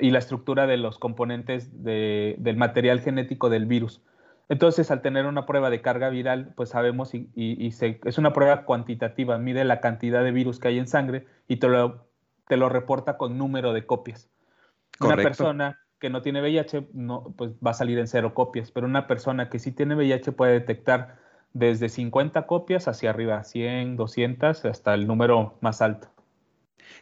y 0.00 0.11
la 0.11 0.19
estructura 0.19 0.67
de 0.67 0.76
los 0.76 0.99
componentes 0.99 1.83
del 1.83 2.57
material 2.57 3.00
genético 3.00 3.49
del 3.49 3.64
virus. 3.64 4.02
Entonces, 4.50 4.90
al 4.90 5.00
tener 5.00 5.26
una 5.26 5.47
prueba 5.47 5.71
de 5.71 5.80
carga 5.80 6.11
viral, 6.11 6.52
pues 6.57 6.71
sabemos 6.71 7.14
y, 7.14 7.30
es 7.69 8.19
una 8.19 8.33
prueba 8.33 8.64
cuantitativa, 8.64 9.38
mide 9.38 9.64
la 9.64 9.80
cantidad 9.80 10.25
de 10.25 10.33
virus 10.33 10.59
que 10.59 10.66
hay 10.66 10.78
en 10.78 10.88
sangre 10.88 11.25
y 11.47 11.59
te 11.59 11.69
lo, 11.69 12.09
te 12.49 12.57
lo 12.57 12.69
reporta 12.69 13.16
con 13.16 13.38
número 13.38 13.73
de 13.73 13.87
copias. 13.87 14.28
Una 14.99 15.14
persona 15.14 15.78
que 16.00 16.11
no 16.11 16.21
tiene 16.21 16.42
VIH 16.42 16.88
no, 16.95 17.33
pues 17.38 17.52
va 17.64 17.71
a 17.71 17.75
salir 17.75 17.97
en 18.00 18.09
cero 18.09 18.35
copias, 18.35 18.73
pero 18.73 18.88
una 18.88 19.07
persona 19.07 19.49
que 19.49 19.61
sí 19.61 19.71
tiene 19.71 19.95
VIH 19.95 20.33
puede 20.33 20.54
detectar 20.54 21.19
desde 21.52 21.88
50 21.88 22.49
copias 22.49 22.88
hacia 22.88 23.11
arriba, 23.11 23.45
100, 23.45 23.95
200, 23.97 24.64
hasta 24.64 24.95
el 24.95 25.07
número 25.07 25.59
más 25.61 25.80
alto. 25.80 26.09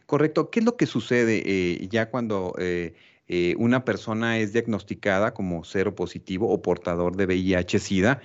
Correcto. 0.05 0.51
¿Qué 0.51 0.59
es 0.59 0.65
lo 0.67 0.77
que 0.77 0.85
sucede 0.85 1.41
eh, 1.47 1.87
ya 1.87 2.11
cuando 2.11 2.53
eh, 2.59 2.93
eh, 3.29 3.55
una 3.57 3.85
persona 3.85 4.37
es 4.39 4.51
diagnosticada 4.51 5.33
como 5.33 5.63
cero 5.63 5.95
positivo 5.95 6.49
o 6.49 6.61
portador 6.61 7.15
de 7.15 7.27
VIH-Sida? 7.27 8.21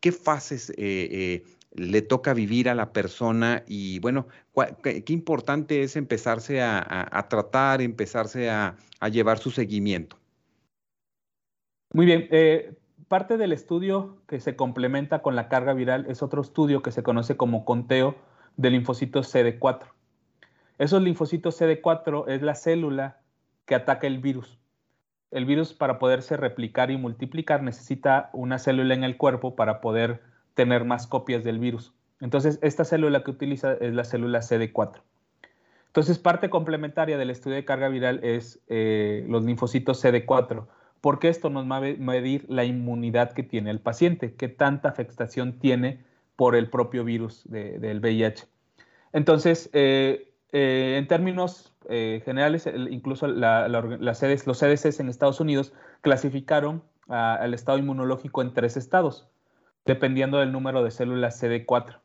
¿Qué 0.00 0.12
fases 0.12 0.72
le 0.76 2.02
toca 2.02 2.34
vivir 2.34 2.68
a 2.68 2.74
la 2.74 2.92
persona? 2.92 3.62
Y 3.66 3.98
bueno, 4.00 4.26
qué, 4.82 5.04
importante 5.08 5.82
es 5.82 5.96
empezarse 5.96 6.60
a, 6.60 7.26
tratar, 7.28 7.80
empezarse 7.80 8.50
a, 8.50 8.76
llevar 9.10 9.38
su 9.38 9.50
seguimiento? 9.50 10.16
Muy 11.92 12.06
bien. 12.06 12.28
parte 13.08 13.36
del 13.36 13.52
estudio 13.52 14.18
que 14.28 14.40
se 14.40 14.56
complementa 14.56 15.22
con 15.22 15.36
la 15.36 15.48
carga 15.48 15.72
viral 15.72 16.06
es 16.08 16.22
otro 16.22 16.42
estudio 16.42 16.82
que 16.82 16.92
se 16.92 17.02
conoce 17.02 17.36
como 17.36 17.64
conteo 17.64 18.16
de 18.56 18.70
linfocitos 18.70 19.34
CD4. 19.34 19.86
Esos 20.78 21.02
linfocitos 21.02 21.60
CD4 21.60 22.28
es 22.28 22.42
la 22.42 22.54
célula 22.54 23.20
que 23.66 23.74
ataca 23.74 24.06
el 24.06 24.18
virus. 24.18 24.58
El 25.30 25.44
virus 25.44 25.74
para 25.74 25.98
poderse 25.98 26.36
replicar 26.36 26.90
y 26.90 26.96
multiplicar 26.96 27.62
necesita 27.62 28.30
una 28.32 28.58
célula 28.58 28.94
en 28.94 29.04
el 29.04 29.16
cuerpo 29.16 29.56
para 29.56 29.80
poder 29.80 30.22
tener 30.54 30.84
más 30.84 31.06
copias 31.06 31.44
del 31.44 31.58
virus. 31.58 31.92
Entonces, 32.20 32.58
esta 32.62 32.84
célula 32.84 33.22
que 33.22 33.30
utiliza 33.30 33.74
es 33.74 33.92
la 33.92 34.04
célula 34.04 34.40
CD4. 34.40 35.02
Entonces, 35.88 36.18
parte 36.18 36.48
complementaria 36.48 37.18
del 37.18 37.30
estudio 37.30 37.56
de 37.56 37.64
carga 37.64 37.88
viral 37.88 38.20
es 38.22 38.60
eh, 38.68 39.24
los 39.28 39.44
linfocitos 39.44 40.02
CD4, 40.02 40.66
porque 41.00 41.28
esto 41.28 41.50
nos 41.50 41.70
va 41.70 41.78
a 41.78 41.80
medir 41.80 42.46
la 42.48 42.64
inmunidad 42.64 43.32
que 43.32 43.42
tiene 43.42 43.70
el 43.70 43.80
paciente, 43.80 44.34
qué 44.34 44.48
tanta 44.48 44.88
afectación 44.88 45.58
tiene 45.58 46.04
por 46.36 46.54
el 46.54 46.68
propio 46.68 47.04
virus 47.04 47.44
del 47.48 48.00
VIH. 48.00 48.46
Entonces, 49.12 49.70
eh, 49.72 50.25
eh, 50.52 50.96
en 50.98 51.06
términos 51.08 51.72
eh, 51.88 52.22
generales, 52.24 52.68
incluso 52.90 53.26
los 53.26 54.18
CDCs 54.18 55.00
en 55.00 55.08
Estados 55.08 55.40
Unidos 55.40 55.72
clasificaron 56.00 56.82
al 57.08 57.54
estado 57.54 57.78
inmunológico 57.78 58.42
en 58.42 58.52
tres 58.52 58.76
estados, 58.76 59.28
dependiendo 59.84 60.38
del 60.38 60.50
número 60.50 60.82
de 60.82 60.90
células 60.90 61.40
CD4, 61.40 62.00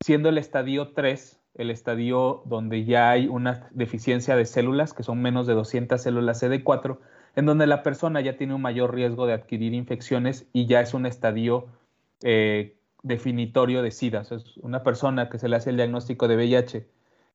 siendo 0.00 0.28
el 0.28 0.38
estadio 0.38 0.92
3 0.92 1.40
el 1.56 1.70
estadio 1.70 2.42
donde 2.44 2.84
ya 2.84 3.10
hay 3.10 3.28
una 3.28 3.68
deficiencia 3.70 4.36
de 4.36 4.44
células, 4.44 4.92
que 4.92 5.02
son 5.02 5.22
menos 5.22 5.46
de 5.46 5.54
200 5.54 6.00
células 6.00 6.42
CD4, 6.42 6.98
en 7.34 7.46
donde 7.46 7.66
la 7.66 7.82
persona 7.82 8.20
ya 8.20 8.36
tiene 8.36 8.54
un 8.54 8.62
mayor 8.62 8.94
riesgo 8.94 9.26
de 9.26 9.32
adquirir 9.32 9.74
infecciones 9.74 10.46
y 10.52 10.66
ya 10.66 10.80
es 10.80 10.94
un 10.94 11.06
estadio 11.06 11.66
eh, 12.22 12.76
definitorio 13.02 13.82
de 13.82 13.90
SIDA. 13.90 14.22
es 14.22 14.56
una 14.58 14.82
persona 14.82 15.28
que 15.28 15.38
se 15.38 15.48
le 15.48 15.56
hace 15.56 15.70
el 15.70 15.76
diagnóstico 15.76 16.28
de 16.28 16.36
VIH 16.36 16.86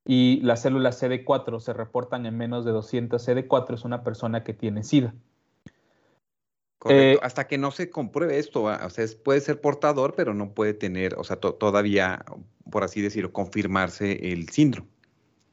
y 0.06 0.42
las 0.42 0.62
células 0.62 1.02
CD4 1.02 1.60
se 1.60 1.74
reportan 1.74 2.26
en 2.26 2.38
menos 2.38 2.66
de 2.66 2.72
200 2.72 3.28
CD4, 3.28 3.74
es 3.76 3.86
una 3.86 4.04
persona 4.04 4.44
que 4.44 4.54
tiene 4.54 4.84
SIDA. 4.84 5.14
Correcto. 6.80 7.20
Eh, 7.20 7.20
Hasta 7.22 7.48
que 7.48 7.60
no 7.60 7.70
se 7.70 7.92
compruebe 7.92 8.40
esto, 8.40 8.64
o 8.64 8.90
sea, 8.90 9.06
puede 9.24 9.42
ser 9.42 9.62
portador, 9.62 10.16
pero 10.16 10.34
no 10.34 10.54
puede 10.54 10.74
tener, 10.74 11.14
o 11.16 11.24
sea, 11.24 11.38
todavía, 11.38 12.26
por 12.72 12.84
así 12.84 13.02
decirlo, 13.02 13.32
confirmarse 13.32 14.32
el 14.32 14.50
síndrome. 14.50 14.90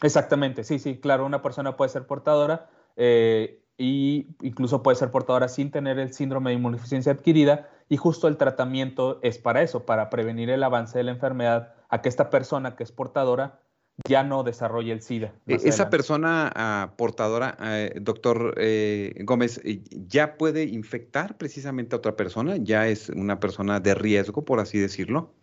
Exactamente, 0.01 0.65
sí, 0.65 0.79
sí, 0.79 0.99
claro, 0.99 1.27
una 1.27 1.43
persona 1.43 1.77
puede 1.77 1.91
ser 1.91 2.07
portadora 2.07 2.71
eh, 2.97 3.61
y 3.77 4.29
incluso 4.43 4.83
puede 4.83 4.97
ser 4.97 5.11
portadora 5.11 5.49
sin 5.49 5.71
tener 5.71 5.99
el 5.99 6.15
síndrome 6.15 6.51
de 6.51 6.57
inmunodeficiencia 6.57 7.13
adquirida 7.13 7.69
y 7.89 7.97
justo 7.97 8.29
el 8.29 8.37
tratamiento 8.37 9.19
es 9.23 9.39
para 9.39 9.61
eso, 9.61 9.85
para 9.85 10.09
prevenir 10.09 10.51
el 10.51 10.63
avance 10.63 10.97
de 10.99 11.05
la 11.05 11.11
enfermedad 11.11 11.75
a 11.89 12.01
que 12.01 12.09
esta 12.09 12.31
persona 12.31 12.77
que 12.77 12.85
es 12.85 12.93
portadora 12.93 13.61
ya 14.07 14.23
no 14.23 14.43
desarrolla 14.43 14.93
el 14.93 15.03
SIDA. 15.03 15.33
E, 15.47 15.55
esa 15.55 15.91
persona 15.91 16.53
ah, 16.55 16.93
portadora, 16.97 17.57
eh, 17.61 17.95
doctor 18.01 18.55
eh, 18.59 19.15
Gómez, 19.25 19.61
eh, 19.65 19.83
ya 20.07 20.37
puede 20.37 20.65
infectar 20.65 21.37
precisamente 21.37 21.97
a 21.97 21.99
otra 21.99 22.15
persona, 22.15 22.57
ya 22.57 22.87
es 22.87 23.09
una 23.09 23.41
persona 23.41 23.81
de 23.81 23.95
riesgo, 23.95 24.45
por 24.45 24.61
así 24.61 24.79
decirlo. 24.79 25.35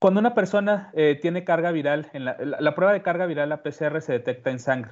Cuando 0.00 0.18
una 0.18 0.34
persona 0.34 0.92
tiene 1.20 1.44
carga 1.44 1.70
viral, 1.70 2.10
en 2.12 2.24
la, 2.24 2.74
prueba 2.74 2.92
de 2.92 3.02
carga 3.02 3.24
viral, 3.26 3.50
la 3.50 3.62
PCR 3.62 4.00
se 4.00 4.12
detecta 4.12 4.50
en 4.50 4.58
sangre. 4.58 4.90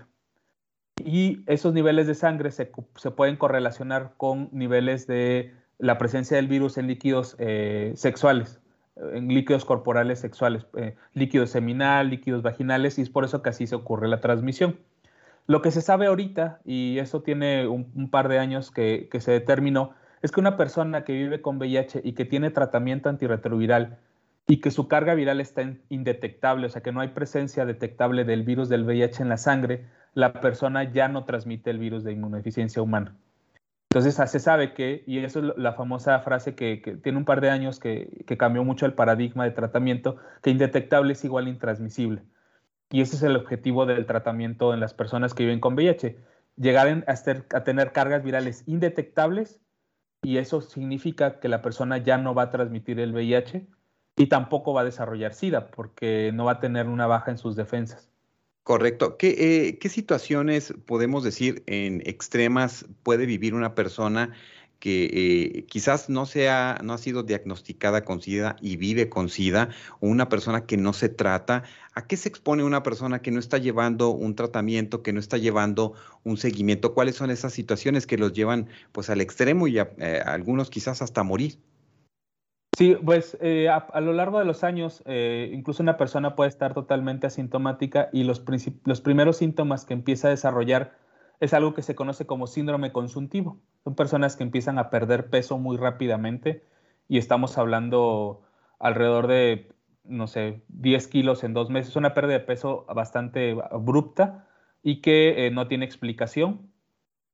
Y 1.05 1.43
esos 1.47 1.75
niveles 1.75 2.07
de 2.07 2.15
sangre 2.15 2.53
se, 2.53 2.71
se 2.95 3.11
pueden 3.11 3.37
correlacionar 3.37 4.13
con 4.17 4.51
niveles 4.53 5.09
de 5.09 5.53
la 5.79 5.99
presencia 5.99 6.37
del 6.37 6.47
virus 6.47 6.79
en 6.79 6.87
líquidos 6.87 7.37
sexuales 7.95 8.60
en 9.13 9.29
líquidos 9.29 9.65
corporales 9.65 10.19
sexuales, 10.19 10.67
eh, 10.77 10.95
líquido 11.15 11.47
seminal, 11.47 12.11
líquidos 12.11 12.43
vaginales, 12.43 12.99
y 12.99 13.03
es 13.03 13.11
por 13.11 13.25
eso 13.25 13.43
que 13.43 13.51
así 13.51 13.67
se 13.67 13.75
ocurre 13.75 14.09
la 14.09 14.21
transmisión. 14.21 14.79
Lo 15.47 15.63
que 15.63 15.71
se 15.71 15.81
sabe 15.81 16.07
ahorita, 16.07 16.61
y 16.65 16.99
eso 16.99 17.23
tiene 17.23 17.67
un, 17.67 18.11
par 18.11 18.29
de 18.29 18.39
años 18.39 18.71
que, 18.71 19.09
se 19.19 19.33
determinó, 19.33 19.95
es 20.23 20.31
que 20.33 20.41
una 20.41 20.57
persona 20.57 21.05
que 21.05 21.13
vive 21.13 21.41
con 21.41 21.57
VIH 21.57 22.03
y 22.05 22.13
que 22.13 22.25
tiene 22.25 22.51
tratamiento 22.51 23.09
antirretroviral 23.09 23.99
y 24.47 24.61
que 24.61 24.71
su 24.71 24.87
carga 24.87 25.15
viral 25.15 25.41
está 25.41 25.63
indetectable, 25.89 26.67
o 26.67 26.71
sea 26.71 26.83
que 26.83 26.93
no 26.93 27.01
hay 27.01 27.09
presencia 27.09 27.65
detectable 27.65 28.25
del 28.25 28.43
virus 28.43 28.69
del 28.69 28.85
VIH 28.85 29.23
en 29.23 29.29
la 29.29 29.39
sangre, 29.39 29.87
la 30.15 30.35
persona 30.35 30.85
ya 30.85 31.09
no 31.09 31.25
transmite 31.25 31.71
el 31.71 31.79
virus 31.79 32.05
de 32.05 32.13
inmunodeficiencia 32.13 32.83
humana. 32.83 33.17
Entonces 33.93 34.15
se 34.31 34.39
sabe 34.39 34.73
que, 34.73 35.03
y 35.05 35.19
eso 35.19 35.41
es 35.41 35.57
la 35.57 35.73
famosa 35.73 36.21
frase 36.21 36.55
que, 36.55 36.77
tiene 37.03 37.19
un 37.19 37.25
par 37.25 37.41
de 37.41 37.51
años 37.51 37.81
que, 37.81 38.25
cambió 38.39 38.63
mucho 38.63 38.87
el 38.87 38.95
paradigma 38.95 39.43
de 39.43 39.51
tratamiento, 39.51 40.17
que 40.43 40.51
indetectable 40.51 41.15
es 41.15 41.25
igual 41.25 41.47
a 41.47 41.49
intransmisible. 41.49 42.23
Y 42.89 43.01
ese 43.01 43.17
es 43.17 43.25
el 43.25 43.35
objetivo 43.35 43.87
del 43.87 44.07
tratamiento 44.07 44.73
en 44.75 44.79
las 44.79 44.95
personas 44.95 45.35
que 45.35 45.43
viven 45.43 45.59
con 45.59 45.75
VIH, 45.75 46.19
llegar 46.57 46.87
a, 46.87 47.15
a 47.57 47.65
tener 47.65 47.91
cargas 47.91 48.23
virales 48.23 48.63
indetectables 48.69 49.61
y 50.23 50.37
eso 50.37 50.61
significa 50.61 51.41
que 51.41 51.49
la 51.49 51.61
persona 51.61 51.99
ya 51.99 52.17
no 52.17 52.33
va 52.33 52.45
a 52.45 52.51
transmitir 52.51 53.01
el 53.01 53.13
VIH 53.13 53.67
y 54.17 54.27
tampoco 54.29 54.73
va 54.73 54.83
a 54.83 54.85
desarrollar 54.85 55.35
SIDA 55.35 55.73
porque 55.73 56.31
no 56.33 56.45
va 56.45 56.53
a 56.53 56.61
tener 56.61 56.89
una 56.89 57.09
baja 57.09 57.33
en 57.33 57.39
sus 57.39 57.57
defensas. 57.57 58.10
Correcto. 58.71 59.17
Eh, 59.21 59.79
¿Qué, 59.81 59.89
situaciones 59.89 60.73
podemos 60.87 61.25
decir 61.25 61.65
en 61.67 62.03
extremas 62.07 62.87
puede 63.03 63.27
vivir 63.27 63.53
una 63.53 63.75
persona 63.75 64.33
que 64.79 65.11
eh, 65.13 65.65
quizás 65.65 66.09
no, 66.09 66.25
sea, 66.25 66.79
no 66.85 66.93
ha 66.93 66.99
sido 66.99 67.25
diagnosticada 67.25 68.05
con 68.05 68.23
SIDA 68.23 68.55
y 68.61 68.77
vive 68.77 69.09
con 69.09 69.29
SIDA, 69.29 69.71
o 69.99 70.07
una 70.07 70.29
persona 70.29 70.67
que 70.67 70.77
no 70.77 70.93
se 70.93 71.09
trata? 71.09 71.65
¿A 71.95 72.07
qué 72.07 72.17
se 72.17 72.29
expone 72.29 72.63
una 72.63 72.85
persona 72.85 73.21
que 73.23 73.33
no 73.33 73.41
está 73.41 73.59
llevando 73.59 74.11
un 74.11 74.37
tratamiento, 74.37 75.03
que 75.03 75.13
no 75.13 75.19
está 75.19 75.37
llevando 75.37 75.95
un 76.23 76.37
seguimiento? 76.37 76.95
¿Cuáles 76.95 77.17
son 77.17 77.33
esas 77.33 77.53
situaciones 77.53 78.07
que 78.07 78.19
los 78.19 78.35
llevan 78.35 78.69
pues 78.93 79.11
al 79.11 79.21
extremo 79.21 79.67
y 79.67 79.81
a, 79.81 79.91
eh, 79.99 80.23
algunos 80.25 80.71
quizás 80.71 81.03
hasta 81.03 81.25
morir? 81.25 81.59
Sí, 82.81 82.97
pues 83.05 83.37
eh, 83.43 83.69
a, 83.69 84.01
lo 84.01 84.15
largo 84.15 84.39
de 84.39 84.47
los 84.47 84.65
años, 84.65 85.03
eh, 85.05 85.51
incluso 85.53 85.83
una 85.83 85.99
persona 85.99 86.35
puede 86.35 86.49
estar 86.49 86.73
totalmente 86.73 87.27
asintomática 87.27 88.09
y 88.11 88.25
los, 88.25 88.43
los 88.87 89.03
primeros 89.03 89.37
síntomas 89.37 89.85
que 89.85 89.93
empieza 89.93 90.29
a 90.29 90.31
desarrollar 90.31 90.97
es 91.41 91.53
algo 91.53 91.75
que 91.75 91.83
se 91.83 91.95
conoce 91.95 92.25
como 92.25 92.47
síndrome 92.47 92.91
consuntivo. 92.91 93.61
Son 93.85 93.95
personas 93.95 94.35
que 94.35 94.45
empiezan 94.45 94.79
a 94.79 94.89
perder 94.89 95.29
peso 95.29 95.59
muy 95.59 95.77
rápidamente 95.77 96.65
y 97.07 97.19
estamos 97.19 97.59
hablando 97.59 98.41
alrededor 98.79 99.27
de, 99.27 99.69
no 100.05 100.27
sé, 100.27 100.63
10 100.69 101.07
kilos 101.09 101.45
en 101.45 101.53
dos 101.53 101.69
meses, 101.69 101.97
una 101.97 102.15
pérdida 102.15 102.39
de 102.39 102.45
peso 102.47 102.87
bastante 102.95 103.59
abrupta 103.71 104.49
y 104.83 105.03
que 105.03 105.47
eh, 105.47 105.51
no 105.51 105.69
tiene 105.69 105.85
explicación. 105.85 106.73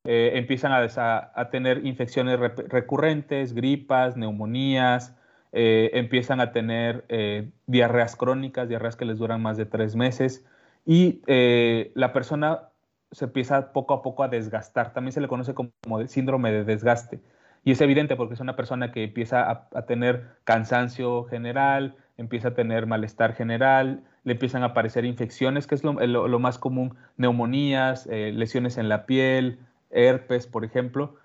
empiezan 0.02 0.72
a, 0.72 1.30
a, 1.36 1.50
tener 1.50 1.86
infecciones 1.86 2.40
recurrentes, 2.40 3.54
gripas, 3.54 4.16
neumonías, 4.16 5.14
eh, 5.58 5.88
empiezan 5.94 6.38
a 6.40 6.52
tener 6.52 7.06
eh, 7.08 7.48
diarreas 7.66 8.14
crónicas, 8.14 8.68
diarreas 8.68 8.94
que 8.94 9.06
les 9.06 9.16
duran 9.16 9.40
más 9.40 9.56
de 9.56 9.64
tres 9.64 9.96
meses 9.96 10.44
y 10.84 11.22
eh, 11.26 11.92
la 11.94 12.12
persona 12.12 12.68
se 13.10 13.24
empieza 13.24 13.72
poco 13.72 13.94
a 13.94 14.02
poco 14.02 14.22
a 14.22 14.28
desgastar. 14.28 14.92
También 14.92 15.12
se 15.12 15.22
le 15.22 15.28
conoce 15.28 15.54
como, 15.54 15.72
síndrome 16.08 16.52
de 16.52 16.64
desgaste. 16.64 17.22
Y 17.64 17.70
es 17.70 17.80
evidente 17.80 18.16
porque 18.16 18.34
es 18.34 18.40
una 18.40 18.54
persona 18.54 18.92
que 18.92 19.04
empieza 19.04 19.50
a, 19.50 19.86
tener 19.86 20.26
cansancio 20.44 21.24
general, 21.24 21.96
empieza 22.18 22.48
a 22.48 22.54
tener 22.54 22.84
malestar 22.84 23.32
general, 23.32 24.04
le 24.24 24.34
empiezan 24.34 24.62
a 24.62 24.66
aparecer 24.66 25.06
infecciones, 25.06 25.66
que 25.66 25.74
es 25.74 25.82
lo 25.82 26.38
más 26.38 26.58
común, 26.58 26.96
neumonías, 27.16 28.04
lesiones 28.04 28.76
en 28.76 28.90
la 28.90 29.06
piel, 29.06 29.58
herpes, 29.90 30.46
por 30.46 30.66
ejemplo 30.66 31.16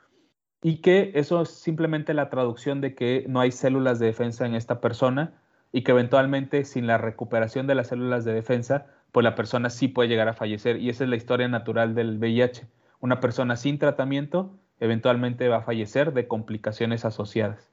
y 0.63 0.77
que 0.77 1.11
eso 1.15 1.41
es 1.41 1.49
simplemente 1.49 2.13
la 2.13 2.29
traducción 2.29 2.81
de 2.81 2.93
que 2.95 3.25
no 3.27 3.39
hay 3.39 3.51
células 3.51 3.99
de 3.99 4.07
defensa 4.07 4.45
en 4.45 4.55
esta 4.55 4.79
persona 4.79 5.33
y 5.71 5.83
que 5.83 5.91
eventualmente 5.91 6.65
sin 6.65 6.87
la 6.87 6.97
recuperación 6.97 7.65
de 7.67 7.75
las 7.75 7.87
células 7.87 8.25
de 8.25 8.33
defensa, 8.33 8.87
pues 9.11 9.23
la 9.23 9.35
persona 9.35 9.69
sí 9.69 9.87
puede 9.87 10.09
llegar 10.09 10.27
a 10.27 10.33
fallecer. 10.33 10.77
Y 10.77 10.89
esa 10.89 11.03
es 11.03 11.09
la 11.09 11.15
historia 11.15 11.47
natural 11.47 11.95
del 11.95 12.17
VIH. 12.19 12.67
Una 12.99 13.19
persona 13.19 13.55
sin 13.55 13.79
tratamiento 13.79 14.53
eventualmente 14.79 15.47
va 15.47 15.57
a 15.57 15.61
fallecer 15.61 16.13
de 16.13 16.27
complicaciones 16.27 17.05
asociadas. 17.05 17.70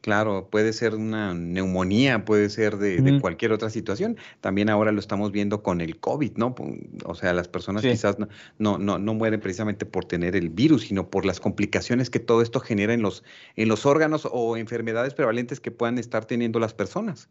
Claro, 0.00 0.48
puede 0.50 0.72
ser 0.72 0.94
una 0.94 1.34
neumonía, 1.34 2.24
puede 2.24 2.48
ser 2.48 2.78
de, 2.78 3.20
cualquier 3.20 3.52
otra 3.52 3.68
situación. 3.68 4.16
También 4.40 4.70
ahora 4.70 4.92
lo 4.92 5.00
estamos 5.00 5.30
viendo 5.30 5.62
con 5.62 5.82
el 5.82 6.00
COVID, 6.00 6.36
¿no? 6.36 6.54
O 7.04 7.14
sea, 7.14 7.34
las 7.34 7.48
personas 7.48 7.82
quizás 7.82 8.16
no, 8.18 8.78
no, 8.78 8.98
no, 8.98 9.14
mueren 9.14 9.40
precisamente 9.40 9.84
por 9.84 10.06
tener 10.06 10.36
el 10.36 10.48
virus, 10.48 10.82
sino 10.82 11.10
por 11.10 11.26
las 11.26 11.38
complicaciones 11.38 12.08
que 12.08 12.18
todo 12.18 12.40
esto 12.40 12.60
genera 12.60 12.94
en 12.94 13.02
los, 13.02 13.24
en 13.56 13.68
los 13.68 13.84
órganos 13.84 14.26
o 14.30 14.56
enfermedades 14.56 15.12
prevalentes 15.12 15.60
que 15.60 15.70
puedan 15.70 15.98
estar 15.98 16.24
teniendo 16.24 16.58
las 16.60 16.72
personas. 16.72 17.28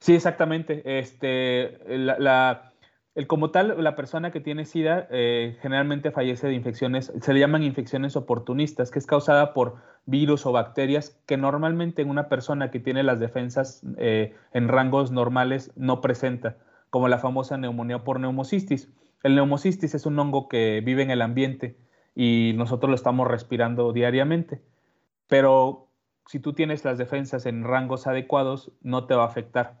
Sí, 0.00 0.14
exactamente. 0.14 0.82
Este, 0.98 1.78
la 1.86 2.70
el, 3.14 3.26
como 3.26 3.50
tal, 3.50 3.82
la 3.82 3.96
persona 3.96 4.30
que 4.30 4.40
tiene 4.40 4.64
SIDA 4.64 5.08
eh, 5.10 5.58
generalmente 5.62 6.12
fallece 6.12 6.46
de 6.46 6.54
infecciones, 6.54 7.12
se 7.20 7.32
le 7.34 7.40
llaman 7.40 7.64
infecciones 7.64 8.14
oportunistas, 8.14 8.90
que 8.90 9.00
es 9.00 9.06
causada 9.06 9.52
por 9.52 9.76
virus 10.10 10.44
o 10.46 10.52
bacterias 10.52 11.18
que 11.26 11.36
normalmente 11.36 12.02
en 12.02 12.10
una 12.10 12.28
persona 12.28 12.70
que 12.70 12.80
tiene 12.80 13.02
las 13.02 13.20
defensas 13.20 13.82
eh, 13.96 14.34
en 14.52 14.68
rangos 14.68 15.10
normales 15.10 15.72
no 15.76 16.00
presenta, 16.00 16.56
como 16.90 17.08
la 17.08 17.18
famosa 17.18 17.56
neumonía 17.56 18.04
por 18.04 18.20
neumocistis. 18.20 18.88
El 19.22 19.34
neumocistis 19.34 19.94
es 19.94 20.06
un 20.06 20.18
hongo 20.18 20.48
que 20.48 20.82
vive 20.84 21.02
en 21.02 21.10
el 21.10 21.22
ambiente 21.22 21.76
y 22.14 22.52
nosotros 22.56 22.90
lo 22.90 22.96
estamos 22.96 23.28
respirando 23.28 23.92
diariamente, 23.92 24.60
pero 25.28 25.88
si 26.26 26.40
tú 26.40 26.52
tienes 26.52 26.84
las 26.84 26.98
defensas 26.98 27.46
en 27.46 27.64
rangos 27.64 28.06
adecuados, 28.06 28.72
no 28.82 29.06
te 29.06 29.14
va 29.14 29.24
a 29.24 29.28
afectar 29.28 29.80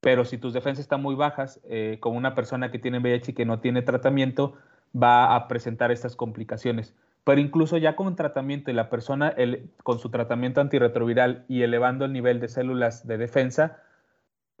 pero 0.00 0.24
si 0.24 0.38
tus 0.38 0.52
defensas 0.52 0.82
están 0.82 1.02
muy 1.02 1.14
bajas, 1.14 1.60
eh, 1.68 1.98
como 2.00 2.16
una 2.16 2.34
persona 2.34 2.70
que 2.70 2.78
tiene 2.78 2.98
VIH 2.98 3.32
y 3.32 3.34
que 3.34 3.44
no 3.44 3.60
tiene 3.60 3.82
tratamiento, 3.82 4.54
va 4.94 5.34
a 5.34 5.48
presentar 5.48 5.90
estas 5.90 6.16
complicaciones. 6.16 6.94
Pero 7.28 7.42
incluso 7.42 7.76
ya 7.76 7.94
con 7.94 8.16
tratamiento 8.16 8.70
y 8.70 8.74
la 8.74 8.88
persona 8.88 9.34
con 9.82 9.98
su 9.98 10.08
tratamiento 10.08 10.62
antirretroviral 10.62 11.44
y 11.46 11.60
elevando 11.60 12.06
el 12.06 12.14
nivel 12.14 12.40
de 12.40 12.48
células 12.48 13.06
de 13.06 13.18
defensa, 13.18 13.82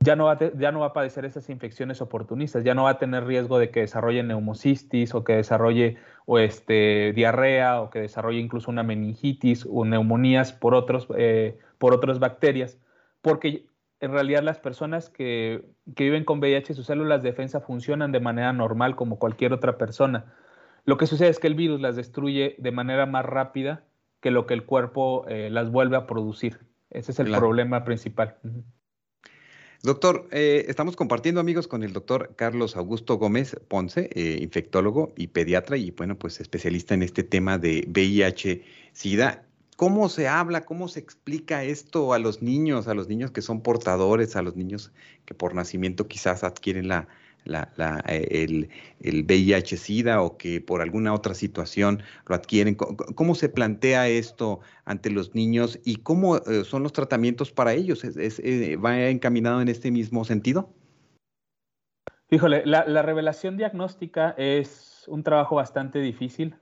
ya 0.00 0.16
no, 0.16 0.26
va 0.26 0.32
a 0.32 0.52
ya 0.52 0.70
no 0.70 0.80
va 0.80 0.88
a 0.88 0.92
padecer 0.92 1.24
esas 1.24 1.48
infecciones 1.48 2.02
oportunistas, 2.02 2.64
ya 2.64 2.74
no 2.74 2.82
va 2.82 2.90
a 2.90 2.98
tener 2.98 3.24
riesgo 3.24 3.58
de 3.58 3.70
que 3.70 3.80
desarrolle 3.80 4.22
neumocistis 4.22 5.14
o 5.14 5.24
que 5.24 5.36
desarrolle 5.36 5.96
o 6.26 6.38
este, 6.38 7.14
diarrea 7.14 7.80
o 7.80 7.88
que 7.88 8.00
desarrolle 8.00 8.38
incluso 8.38 8.70
una 8.70 8.82
meningitis 8.82 9.66
o 9.66 9.86
neumonías 9.86 10.52
por, 10.52 10.74
otros, 10.74 11.08
eh, 11.16 11.58
por 11.78 11.94
otras 11.94 12.18
bacterias, 12.18 12.78
porque 13.22 13.64
en 14.00 14.12
realidad 14.12 14.42
las 14.42 14.58
personas 14.58 15.08
que, 15.08 15.64
viven 15.86 16.26
con 16.26 16.38
VIH, 16.38 16.74
sus 16.74 16.84
células 16.84 17.22
de 17.22 17.30
defensa 17.30 17.60
funcionan 17.60 18.12
de 18.12 18.20
manera 18.20 18.52
normal 18.52 18.94
como 18.94 19.18
cualquier 19.18 19.54
otra 19.54 19.78
persona. 19.78 20.34
Lo 20.88 20.96
que 20.96 21.06
sucede 21.06 21.28
es 21.28 21.38
que 21.38 21.48
el 21.48 21.54
virus 21.54 21.82
las 21.82 21.96
destruye 21.96 22.54
de 22.56 22.72
manera 22.72 23.04
más 23.04 23.22
rápida 23.22 23.84
que 24.22 24.30
lo 24.30 24.46
que 24.46 24.54
el 24.54 24.64
cuerpo 24.64 25.26
eh, 25.28 25.50
las 25.50 25.70
vuelve 25.70 25.98
a 25.98 26.06
producir. 26.06 26.60
Ese 26.88 27.12
es 27.12 27.18
el 27.18 27.30
problema 27.30 27.84
principal. 27.84 28.38
Doctor, 29.82 30.26
eh, 30.32 30.64
estamos 30.66 30.96
compartiendo 30.96 31.42
amigos 31.42 31.68
con 31.68 31.82
el 31.82 31.92
doctor 31.92 32.34
Carlos 32.36 32.74
Augusto 32.74 33.18
Gómez 33.18 33.60
Ponce, 33.68 34.08
eh, 34.14 34.38
infectólogo 34.40 35.12
y 35.14 35.26
pediatra 35.26 35.76
y 35.76 35.90
bueno, 35.90 36.18
pues 36.18 36.40
especialista 36.40 36.94
en 36.94 37.02
este 37.02 37.22
tema 37.22 37.58
de 37.58 37.86
VIH-Sida. 37.86 39.44
¿Cómo 39.76 40.08
se 40.08 40.26
habla, 40.26 40.64
cómo 40.64 40.88
se 40.88 41.00
explica 41.00 41.64
esto 41.64 42.14
a 42.14 42.18
los 42.18 42.40
niños, 42.40 42.88
a 42.88 42.94
los 42.94 43.08
niños 43.08 43.30
que 43.30 43.42
son 43.42 43.60
portadores, 43.60 44.36
a 44.36 44.42
los 44.42 44.56
niños 44.56 44.90
que 45.26 45.34
por 45.34 45.54
nacimiento 45.54 46.08
quizás 46.08 46.44
adquieren 46.44 46.88
la, 46.88 47.08
eh, 47.44 48.28
el, 48.30 48.68
el 49.00 49.24
VIH-Sida 49.24 50.22
o 50.22 50.36
que 50.36 50.60
por 50.60 50.82
alguna 50.82 51.14
otra 51.14 51.34
situación 51.34 52.02
lo 52.26 52.34
adquieren? 52.34 52.74
¿Cómo, 52.74 53.34
se 53.34 53.48
plantea 53.48 54.08
esto 54.08 54.60
ante 54.84 55.10
los 55.10 55.34
niños 55.34 55.78
y 55.84 55.96
cómo 55.96 56.36
eh, 56.36 56.64
son 56.64 56.82
los 56.82 56.92
tratamientos 56.92 57.50
para 57.50 57.72
ellos? 57.72 58.02
Eh, 58.04 58.76
¿Va 58.76 59.08
encaminado 59.08 59.60
en 59.60 59.68
este 59.68 59.90
mismo 59.90 60.24
sentido? 60.24 60.70
Híjole, 62.30 62.62
la 62.66 63.02
revelación 63.02 63.56
diagnóstica 63.56 64.34
es 64.36 65.06
un 65.08 65.22
trabajo 65.22 65.56
bastante 65.56 65.98
difícil. 65.98 66.56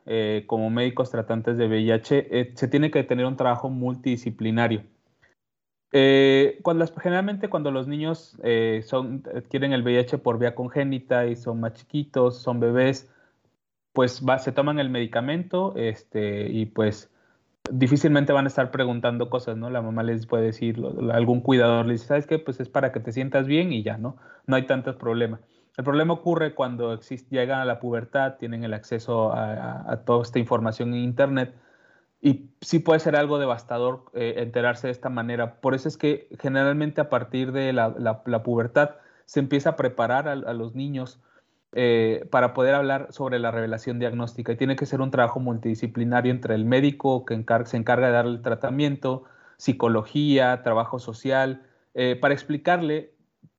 Como 0.47 0.71
médicos 0.71 1.11
tratantes 1.11 1.59
de 1.59 1.67
VIH, 1.67 2.53
se 2.55 2.69
tiene 2.69 2.93
que 2.93 3.03
tener 3.03 3.27
un 3.27 3.37
trabajo 3.37 3.69
multidisciplinario. 3.69 4.85
Eh, 5.93 6.59
cuando 6.63 6.87
generalmente 7.01 7.49
cuando 7.49 7.71
los 7.71 7.87
niños 7.87 8.37
son, 8.85 9.23
adquieren 9.35 9.73
el 9.73 9.83
VIH 9.83 10.19
por 10.19 10.39
vía 10.39 10.55
congénita 10.55 11.27
y 11.27 11.37
son 11.37 11.61
más 11.61 11.75
chiquitos, 11.75 12.39
son 12.39 12.61
bebés, 12.61 13.09
pues 13.93 14.23
se 14.41 14.53
toman 14.53 14.79
el 14.79 14.91
medicamento 14.91 15.75
este, 15.77 16.49
y 16.51 16.67
pues 16.67 17.11
difícilmente 17.71 18.33
van 18.33 18.45
a 18.45 18.49
estar 18.49 18.71
preguntando 18.71 19.31
cosas, 19.31 19.57
¿no? 19.57 19.71
La 19.71 19.83
mamá 19.83 20.03
les 20.03 20.27
puede 20.27 20.45
decir, 20.45 20.83
algún 21.13 21.41
cuidador 21.41 21.87
les 21.87 22.01
dice, 22.01 22.09
¿sabes 22.09 22.27
qué? 22.27 22.39
Pues 22.39 22.61
es 22.61 22.69
para 22.69 22.93
que 22.93 23.01
te 23.01 23.13
sientas 23.13 23.47
bien 23.47 23.73
y 23.73 23.83
ya, 23.83 23.99
¿no? 23.99 24.17
No 24.47 24.57
hay 24.57 24.67
tantos 24.67 24.97
problemas. 24.97 25.41
El 25.77 25.85
problema 25.85 26.15
ocurre 26.15 26.55
cuando 26.55 26.99
llegan 27.31 27.61
a 27.61 27.65
la 27.65 27.81
pubertad, 27.81 28.37
tienen 28.39 28.65
el 28.65 28.73
acceso 28.73 29.33
a, 29.33 30.03
toda 30.07 30.23
esta 30.23 30.39
información 30.39 30.95
en 30.95 31.01
Internet 31.01 31.55
y 32.21 32.51
sí 32.61 32.79
puede 32.79 33.01
ser 33.01 33.17
algo 33.17 33.39
devastador 33.39 34.05
eh, 34.15 34.35
enterarse 34.39 34.89
de 34.89 34.93
esta 34.93 35.09
manera. 35.09 35.61
Por 35.61 35.75
eso 35.75 35.89
es 35.89 35.97
que 35.97 36.29
generalmente 36.41 37.01
a 37.01 37.09
partir 37.09 37.53
de 37.53 37.73
la, 37.73 38.23
pubertad 38.43 38.97
se 39.27 39.41
empieza 39.41 39.71
a 39.71 39.77
preparar 39.77 40.29
a, 40.29 40.35
los 40.35 40.75
niños 40.75 41.21
eh, 41.73 42.27
para 42.31 42.55
poder 42.55 42.75
hablar 42.75 43.09
sobre 43.11 43.39
la 43.39 43.51
revelación 43.51 43.99
diagnóstica 43.99 44.53
y 44.53 44.57
tiene 44.57 44.77
que 44.77 44.87
ser 44.87 45.01
un 45.01 45.11
trabajo 45.11 45.41
multidisciplinario 45.41 46.33
entre 46.33 46.55
el 46.55 46.65
médico 46.65 47.25
que 47.25 47.45
se 47.65 47.77
encarga 47.77 48.07
de 48.07 48.13
darle 48.13 48.33
el 48.37 48.43
tratamiento, 48.43 49.25
psicología, 49.57 50.63
trabajo 50.63 50.99
social, 50.99 51.63
eh, 51.95 52.17
para 52.17 52.35
explicarle 52.35 53.15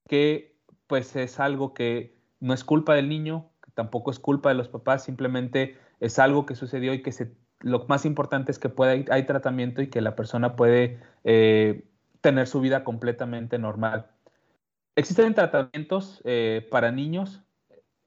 que 0.07 0.55
pues 0.87 1.15
es 1.15 1.39
algo 1.39 1.73
que 1.73 2.15
no 2.39 2.53
es 2.53 2.63
culpa 2.63 2.95
del 2.95 3.09
niño, 3.09 3.49
que 3.63 3.71
tampoco 3.71 4.11
es 4.11 4.19
culpa 4.19 4.49
de 4.49 4.55
los 4.55 4.69
papás, 4.69 5.03
simplemente 5.03 5.77
es 5.99 6.17
algo 6.19 6.45
que 6.45 6.55
sucedió 6.55 6.93
y 6.93 7.01
que 7.01 7.11
se, 7.11 7.33
lo 7.61 7.85
más 7.87 8.05
importante 8.05 8.51
es 8.51 8.59
que 8.59 8.69
puede, 8.69 9.05
hay 9.09 9.23
tratamiento 9.25 9.81
y 9.81 9.87
que 9.87 10.01
la 10.01 10.15
persona 10.15 10.55
puede 10.55 10.99
eh, 11.23 11.85
tener 12.21 12.47
su 12.47 12.61
vida 12.61 12.83
completamente 12.83 13.57
normal. 13.57 14.07
Existen 14.95 15.33
tratamientos 15.33 16.21
eh, 16.23 16.67
para 16.71 16.91
niños, 16.91 17.43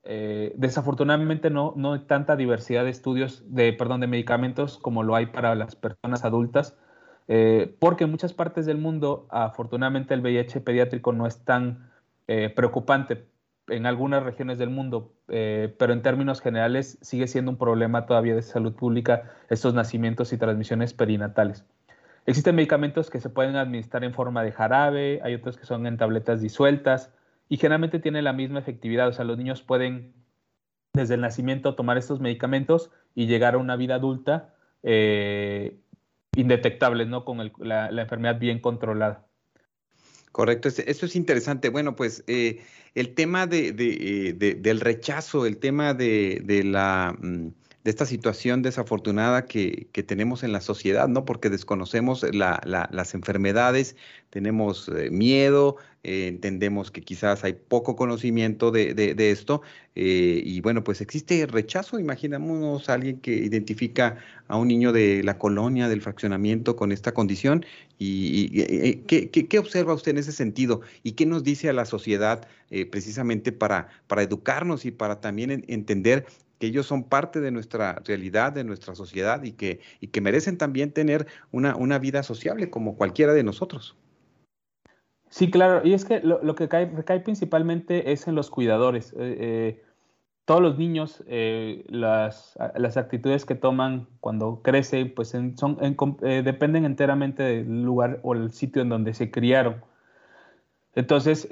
eh, 0.03 0.53
desafortunadamente 0.57 1.51
no, 1.51 1.75
no 1.77 1.93
hay 1.93 2.01
tanta 2.01 2.37
diversidad 2.37 2.85
de 2.85 2.91
estudios, 2.91 3.45
de, 3.47 3.73
perdón, 3.73 4.01
de 4.01 4.07
medicamentos 4.07 4.79
como 4.79 5.03
lo 5.03 5.15
hay 5.15 5.27
para 5.27 5.55
las 5.55 5.77
personas 5.77 6.25
adultas, 6.25 6.77
porque 7.79 8.03
en 8.05 8.11
muchas 8.11 8.33
partes 8.33 8.67
del 8.67 8.79
mundo, 8.79 9.29
afortunadamente 9.31 10.15
el 10.15 10.21
VIH 10.21 10.63
pediátrico 10.63 11.13
no 11.13 11.29
es 11.29 11.45
tan 11.45 11.89
preocupante 12.27 13.30
en 13.71 13.87
algunas 13.87 14.23
regiones 14.23 14.59
del 14.59 14.71
mundo, 14.71 15.13
eh, 15.29 15.75
pero 15.79 15.93
en 15.93 16.03
términos 16.03 16.41
generales 16.41 16.99
sigue 17.01 17.27
siendo 17.27 17.51
un 17.51 17.57
problema 17.57 18.07
todavía 18.07 18.35
de 18.35 18.43
salud 18.43 18.75
pública 18.75 19.31
estos 19.49 19.75
nacimientos 19.75 20.33
y 20.33 20.39
transmisiones 20.39 20.93
perinatales. 20.93 21.65
Existen 22.27 22.57
medicamentos 22.57 23.11
que 23.11 23.21
se 23.21 23.31
pueden 23.31 23.57
administrar 23.57 24.05
en 24.05 24.13
forma 24.13 24.43
de 24.43 24.53
jarabe, 24.53 25.21
hay 25.23 25.35
otros 25.35 25.57
que 25.57 25.67
son 25.67 25.87
en 25.87 25.97
tabletas 25.97 26.41
disueltas 26.41 27.13
y 27.49 27.57
generalmente 27.57 27.99
tienen 27.99 28.25
la 28.25 28.33
misma 28.33 28.59
efectividad, 28.59 29.09
o 29.09 29.13
sea, 29.13 29.25
los 29.25 29.39
niños 29.39 29.63
pueden 29.63 30.13
desde 30.93 31.15
el 31.15 31.21
nacimiento 31.21 31.75
tomar 31.75 31.97
estos 31.97 32.21
medicamentos 32.21 32.91
y 33.15 33.27
llegar 33.27 33.55
a 33.55 33.59
una 33.59 33.77
vida 33.77 33.95
adulta 33.95 34.55
eh, 34.83 35.79
indetectable, 36.37 37.07
¿no? 37.07 37.25
Con 37.25 37.53
la 37.59 38.03
enfermedad 38.03 38.39
bien 38.39 38.61
controlada. 38.61 39.30
Correcto, 40.33 40.69
eso 40.69 41.07
es 41.07 41.17
interesante. 41.17 41.71
Bueno, 41.71 41.97
pues 41.97 42.23
eh, 42.27 42.63
el 42.95 43.15
tema 43.15 43.47
de, 43.47 43.69
eh, 43.69 44.33
de, 44.33 44.55
del 44.55 44.81
rechazo, 44.81 45.45
el 45.47 45.59
tema 45.59 45.93
de, 45.95 46.63
la 46.65 47.17
mm, 47.21 47.49
de 47.85 47.91
esta 47.91 48.07
situación 48.07 48.63
desafortunada 48.63 49.47
que, 49.47 49.89
tenemos 50.07 50.43
en 50.43 50.53
la 50.53 50.61
sociedad, 50.61 51.09
¿no? 51.09 51.25
Porque 51.25 51.51
desconocemos 51.51 52.25
la, 52.33 52.61
las 52.65 53.15
enfermedades, 53.15 53.97
tenemos 54.31 54.89
eh, 54.89 55.11
miedo, 55.11 55.77
eh, 56.03 56.29
entendemos 56.29 56.91
que 56.91 57.03
quizás 57.03 57.45
hay 57.45 57.53
poco 57.53 57.95
conocimiento 57.97 58.71
de, 58.71 58.95
de, 58.95 59.31
esto, 59.31 59.61
eh, 59.95 60.41
y 60.45 60.61
bueno, 60.63 60.83
pues 60.83 61.01
existe 61.01 61.47
rechazo, 61.47 61.99
imaginamos 61.99 62.89
a 62.89 62.95
alguien 62.95 63.21
que 63.21 63.33
identifica 63.33 64.17
a 64.49 64.57
un 64.57 64.69
niño 64.69 64.93
de 64.93 65.23
la 65.23 65.39
colonia, 65.39 65.89
del 65.89 66.01
fraccionamiento 66.01 66.75
con 66.77 66.91
esta 66.93 67.13
condición, 67.13 67.67
y, 67.99 69.03
¿qué, 69.07 69.29
qué, 69.29 69.59
observa 69.59 69.93
usted 69.93 70.13
en 70.13 70.19
ese 70.19 70.33
sentido? 70.33 70.81
¿Y 71.03 71.13
qué 71.13 71.27
nos 71.27 71.45
dice 71.45 71.69
a 71.69 71.75
la 71.75 71.85
sociedad 71.85 72.49
precisamente 72.91 73.53
para, 73.53 73.89
para 74.07 74.23
educarnos 74.23 74.87
y 74.87 74.91
para 74.91 75.21
también 75.21 75.65
entender 75.69 76.25
que 76.61 76.67
ellos 76.67 76.87
son 76.87 77.05
parte 77.05 77.41
de 77.41 77.51
nuestra 77.51 78.01
realidad, 78.05 78.53
de 78.53 78.65
nuestra 78.65 78.95
sociedad 78.95 79.43
y 79.43 79.53
que, 79.53 79.81
y 80.01 80.09
que 80.09 80.21
merecen 80.21 80.59
también 80.59 80.93
tener 80.93 81.27
una, 81.53 81.75
una 81.75 81.99
vida 81.99 82.23
sociable 82.23 82.71
como 82.71 82.97
cualquiera 82.97 83.33
de 83.33 83.43
nosotros. 83.43 83.97
Sí, 85.31 85.49
claro, 85.49 85.87
y 85.87 85.95
es 85.95 86.05
que 86.05 86.21
lo, 86.21 86.55
que 86.57 86.69
cae, 86.69 86.87
recae 86.87 87.21
principalmente 87.21 88.13
es 88.13 88.27
en 88.27 88.35
los 88.35 88.51
cuidadores. 88.51 89.13
Eh, 89.13 89.37
eh, 89.41 89.83
todos 90.45 90.61
los 90.61 90.77
niños, 90.77 91.23
eh, 91.29 91.85
las, 91.89 92.57
actitudes 92.97 93.45
que 93.47 93.55
toman 93.55 94.09
cuando 94.19 94.61
crecen, 94.63 95.15
pues 95.15 95.33
dependen 95.33 96.85
enteramente 96.85 97.45
del 97.45 97.83
lugar 97.85 98.19
o 98.25 98.35
el 98.35 98.51
sitio 98.51 98.83
en 98.83 98.89
donde 98.89 99.15
se 99.15 99.31
criaron. 99.31 99.85
Entonces, 100.97 101.49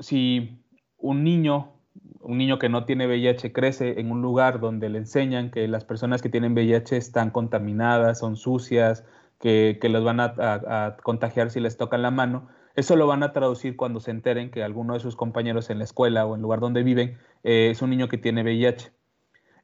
si 0.00 0.58
un 0.98 1.22
niño, 1.22 1.72
un 2.20 2.38
niño 2.38 2.58
que 2.58 2.68
no 2.68 2.84
tiene 2.84 3.06
VIH 3.06 3.52
crece 3.52 4.00
en 4.00 4.10
un 4.10 4.22
lugar 4.22 4.58
donde 4.58 4.88
le 4.88 4.98
enseñan 4.98 5.52
que 5.52 5.68
las 5.68 5.84
personas 5.84 6.20
que 6.20 6.28
tienen 6.28 6.54
VIH 6.54 6.96
están 6.96 7.30
contaminadas, 7.30 8.18
son 8.18 8.36
sucias, 8.36 9.04
que, 9.38 9.78
que 9.80 9.88
los 9.88 10.02
van 10.02 10.18
a 10.20 10.96
contagiar 11.04 11.50
si 11.50 11.60
les 11.60 11.76
tocan 11.76 12.02
la 12.02 12.10
mano, 12.10 12.48
eso 12.74 12.96
lo 12.96 13.06
van 13.06 13.22
a 13.22 13.32
traducir 13.32 13.76
cuando 13.76 14.00
se 14.00 14.10
enteren 14.10 14.50
que 14.50 14.62
alguno 14.62 14.94
de 14.94 15.00
sus 15.00 15.16
compañeros 15.16 15.70
en 15.70 15.78
la 15.78 15.84
escuela 15.84 16.26
o 16.26 16.34
en 16.34 16.38
el 16.38 16.42
lugar 16.42 16.60
donde 16.60 16.82
viven 16.82 17.18
eh, 17.44 17.70
es 17.70 17.82
un 17.82 17.90
niño 17.90 18.08
que 18.08 18.18
tiene 18.18 18.42
VIH. 18.42 18.92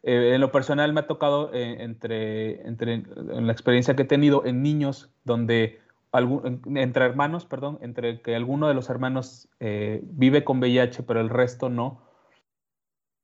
Eh, 0.02 0.34
en 0.34 0.40
lo 0.40 0.52
personal 0.52 0.92
me 0.92 1.00
ha 1.00 1.06
tocado 1.06 1.50
eh, 1.52 1.82
entre, 1.82 2.66
entre, 2.66 2.94
en 2.94 3.46
la 3.46 3.52
experiencia 3.52 3.96
que 3.96 4.02
he 4.02 4.06
tenido 4.06 4.44
en 4.44 4.62
niños 4.62 5.10
donde 5.24 5.80
entre 6.74 7.04
hermanos, 7.04 7.44
perdón, 7.44 7.78
entre 7.82 8.22
que 8.22 8.34
alguno 8.34 8.66
de 8.66 8.72
los 8.72 8.88
hermanos 8.88 9.46
vive 9.60 10.42
con 10.42 10.58
VIH 10.58 11.02
pero 11.02 11.20
el 11.20 11.28
resto 11.28 11.68
no, 11.68 12.00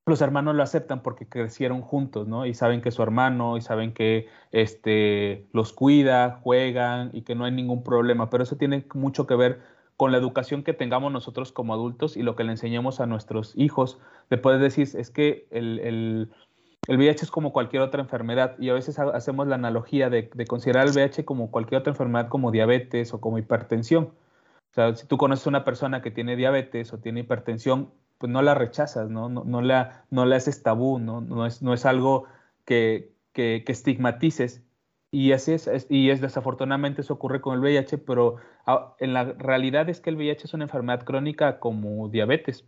los 0.07 0.21
hermanos 0.21 0.55
lo 0.55 0.63
aceptan 0.63 1.03
porque 1.03 1.27
crecieron 1.29 1.81
juntos, 1.81 2.29
¿no? 2.29 2.45
Y 2.45 2.53
saben 2.53 2.83
que 2.83 2.91
es 2.91 2.95
su 2.95 3.03
hermano 3.03 3.57
y 3.57 3.63
saben 3.63 3.95
que 3.95 4.29
este, 4.53 5.47
los 5.53 5.73
cuida, 5.73 6.41
juegan 6.43 7.11
y 7.15 7.23
que 7.23 7.35
no 7.35 7.45
hay 7.45 7.53
ningún 7.53 7.83
problema. 7.83 8.29
Pero 8.29 8.43
eso 8.43 8.57
tiene 8.57 8.85
mucho 8.93 9.27
que 9.27 9.35
ver 9.35 9.63
con 9.97 10.13
la 10.13 10.19
educación 10.19 10.63
que 10.63 10.73
tengamos 10.73 11.13
nosotros 11.13 11.53
como 11.53 11.75
adultos 11.75 12.17
y 12.17 12.23
lo 12.23 12.37
que 12.37 12.45
le 12.45 12.53
enseñemos 12.53 13.01
a 13.01 13.07
nuestros 13.07 13.53
hijos. 13.57 13.99
De 14.31 14.39
poder 14.39 14.61
decir, 14.61 14.89
es 14.95 15.11
que 15.11 15.47
el, 15.51 15.79
el, 15.81 16.31
el, 16.89 16.99
VIH 16.99 17.25
es 17.25 17.31
como 17.31 17.53
cualquier 17.53 17.83
otra 17.83 18.01
enfermedad 18.01 18.57
y 18.59 18.71
a 18.71 18.75
veces 18.75 18.99
hacemos 18.99 19.47
la 19.47 19.55
analogía 19.55 20.11
de, 20.11 20.31
de 20.35 20.47
considerar 20.47 20.87
el 20.87 20.93
VIH 20.93 21.25
como 21.25 21.51
cualquier 21.51 21.81
otra 21.81 21.93
enfermedad 21.93 22.29
como 22.29 22.51
diabetes 22.51 23.15
o 23.15 23.21
como 23.21 23.39
hipertensión. 23.39 24.05
O 24.05 24.75
sea, 24.75 24.95
si 24.97 25.07
tú 25.07 25.17
conoces 25.17 25.47
a 25.47 25.51
una 25.51 25.65
persona 25.65 26.03
que 26.03 26.11
tiene 26.11 26.35
diabetes 26.35 26.93
o 26.93 26.99
tiene 26.99 27.21
hipertensión, 27.21 27.93
pues 28.19 28.33
no 28.33 28.43
la 28.43 28.55
rechazas, 28.55 29.09
¿no? 29.09 29.29
No, 29.29 29.45
no, 29.45 29.63
la, 29.63 30.05
no 30.11 30.27
la 30.27 30.37
haces 30.37 30.63
tabú, 30.63 30.99
¿no? 30.99 31.21
No 31.21 31.47
es, 31.47 31.63
no 31.63 31.75
es 31.75 31.87
algo 31.87 32.25
que, 32.65 33.13
que, 33.33 33.63
que 33.65 33.73
estigmatices. 33.73 34.65
Y 35.13 35.31
así 35.31 35.53
es, 35.53 35.87
y 35.89 36.11
es 36.11 36.21
desafortunadamente 36.21 37.03
eso 37.03 37.15
ocurre 37.15 37.41
con 37.41 37.55
el 37.55 37.61
VIH, 37.61 37.99
pero 37.99 38.37
en 38.99 39.13
la 39.13 39.25
realidad 39.25 39.89
es 39.89 40.01
que 40.01 40.11
el 40.11 40.17
VIH 40.17 40.47
es 40.47 40.55
una 40.55 40.65
enfermedad 40.65 41.05
crónica 41.05 41.59
como 41.59 42.09
diabetes. 42.09 42.65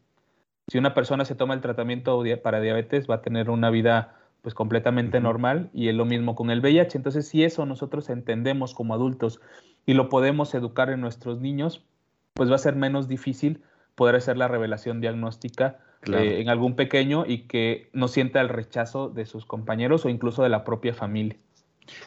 Si 0.69 0.79
una 0.79 0.95
persona 0.95 1.25
se 1.25 1.35
toma 1.35 1.55
el 1.55 1.61
tratamiento 1.61 2.23
para 2.43 2.61
diabetes, 2.61 3.09
va 3.09 3.17
a 3.17 3.23
tener 3.23 3.51
una 3.51 3.71
vida 3.71 4.15
pues 4.43 4.55
completamente 4.55 5.21
normal 5.21 5.71
y 5.73 5.89
es 5.89 5.95
lo 5.95 6.05
mismo 6.05 6.35
con 6.35 6.51
el 6.51 6.61
VIH. 6.61 6.99
Entonces, 6.99 7.27
si 7.29 7.45
eso 7.45 7.67
nosotros 7.67 8.11
entendemos 8.11 8.75
como 8.75 8.95
adultos 8.95 9.41
y 9.87 9.95
lo 9.95 10.09
podemos 10.09 10.55
educar 10.55 10.91
en 10.91 11.01
nuestros 11.01 11.41
niños, 11.41 11.85
pues 12.35 12.51
va 12.51 12.57
a 12.57 12.59
ser 12.59 12.77
menos 12.77 13.09
difícil 13.09 13.63
poder 13.95 14.15
hacer 14.17 14.37
la 14.37 14.49
revelación 14.49 15.01
diagnóstica 15.01 15.79
eh, 16.13 16.41
en 16.41 16.49
algún 16.49 16.77
pequeño 16.77 17.25
y 17.27 17.49
que 17.49 17.89
no 17.93 18.07
sienta 18.07 18.41
el 18.41 18.49
rechazo 18.49 19.09
de 19.09 19.27
sus 19.27 19.47
compañeros 19.47 20.05
o 20.05 20.09
incluso 20.09 20.43
de 20.43 20.49
la 20.49 20.63
propia 20.63 20.95
familia. 20.95 21.37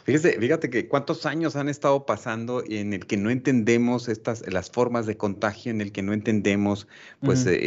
Fíjate, 0.03 0.39
fíjate 0.39 0.69
que 0.69 0.87
cuántos 0.87 1.25
años 1.25 1.55
han 1.55 1.69
estado 1.69 2.05
pasando 2.05 2.63
en 2.67 2.93
el 2.93 3.05
que 3.05 3.17
no 3.17 3.29
entendemos 3.29 4.07
estas 4.09 4.43
las 4.51 4.69
formas 4.69 5.05
de 5.05 5.17
contagio, 5.17 5.71
en 5.71 5.81
el 5.81 5.91
que 5.91 6.01
no 6.01 6.13
entendemos 6.13 6.87
pues, 7.21 7.45
eh, 7.45 7.57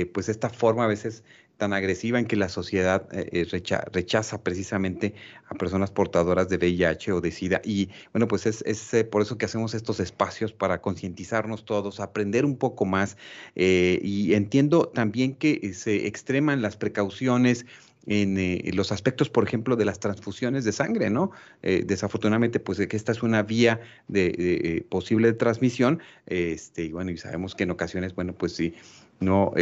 eh, 0.00 0.06
pues 0.06 0.28
esta 0.28 0.50
forma 0.50 0.84
a 0.84 0.88
veces 0.88 1.22
tan 1.56 1.74
agresiva 1.74 2.18
en 2.18 2.24
que 2.24 2.36
la 2.36 2.48
sociedad 2.48 3.06
eh, 3.12 3.46
rechaza 3.92 4.42
precisamente 4.42 5.14
a 5.46 5.54
personas 5.54 5.90
portadoras 5.90 6.48
de 6.48 6.56
VIH 6.56 7.12
o 7.12 7.20
de 7.20 7.30
SIDA. 7.30 7.60
Y 7.62 7.90
bueno, 8.14 8.28
pues 8.28 8.46
es, 8.46 8.64
es 8.66 9.04
por 9.04 9.20
eso 9.20 9.36
que 9.36 9.44
hacemos 9.44 9.74
estos 9.74 10.00
espacios 10.00 10.54
para 10.54 10.80
concientizarnos 10.80 11.66
todos, 11.66 12.00
aprender 12.00 12.46
un 12.46 12.56
poco 12.56 12.86
más. 12.86 13.18
y 13.54 14.32
entiendo 14.32 14.88
también 14.88 15.34
que 15.34 15.74
se 15.74 16.06
extreman 16.06 16.62
las 16.62 16.78
precauciones 16.78 17.66
en 18.06 18.38
eh, 18.38 18.70
los 18.74 18.92
aspectos, 18.92 19.28
por 19.28 19.44
ejemplo, 19.44 19.76
de 19.76 19.84
las 19.84 20.00
transfusiones 20.00 20.64
de 20.64 20.72
sangre, 20.72 21.10
¿no? 21.10 21.30
Eh, 21.62 21.84
desafortunadamente, 21.86 22.60
pues 22.60 22.78
que 22.86 22.96
esta 22.96 23.12
es 23.12 23.22
una 23.22 23.42
vía 23.42 23.80
de, 24.08 24.34
eh, 24.36 24.86
posible 24.88 25.28
de 25.28 25.34
transmisión, 25.34 26.00
este, 26.26 26.84
y 26.84 26.92
bueno, 26.92 27.10
y 27.10 27.18
sabemos 27.18 27.54
que 27.54 27.64
en 27.64 27.70
ocasiones, 27.70 28.14
bueno, 28.14 28.34
pues 28.34 28.52
sí, 28.52 28.74
no, 29.20 29.52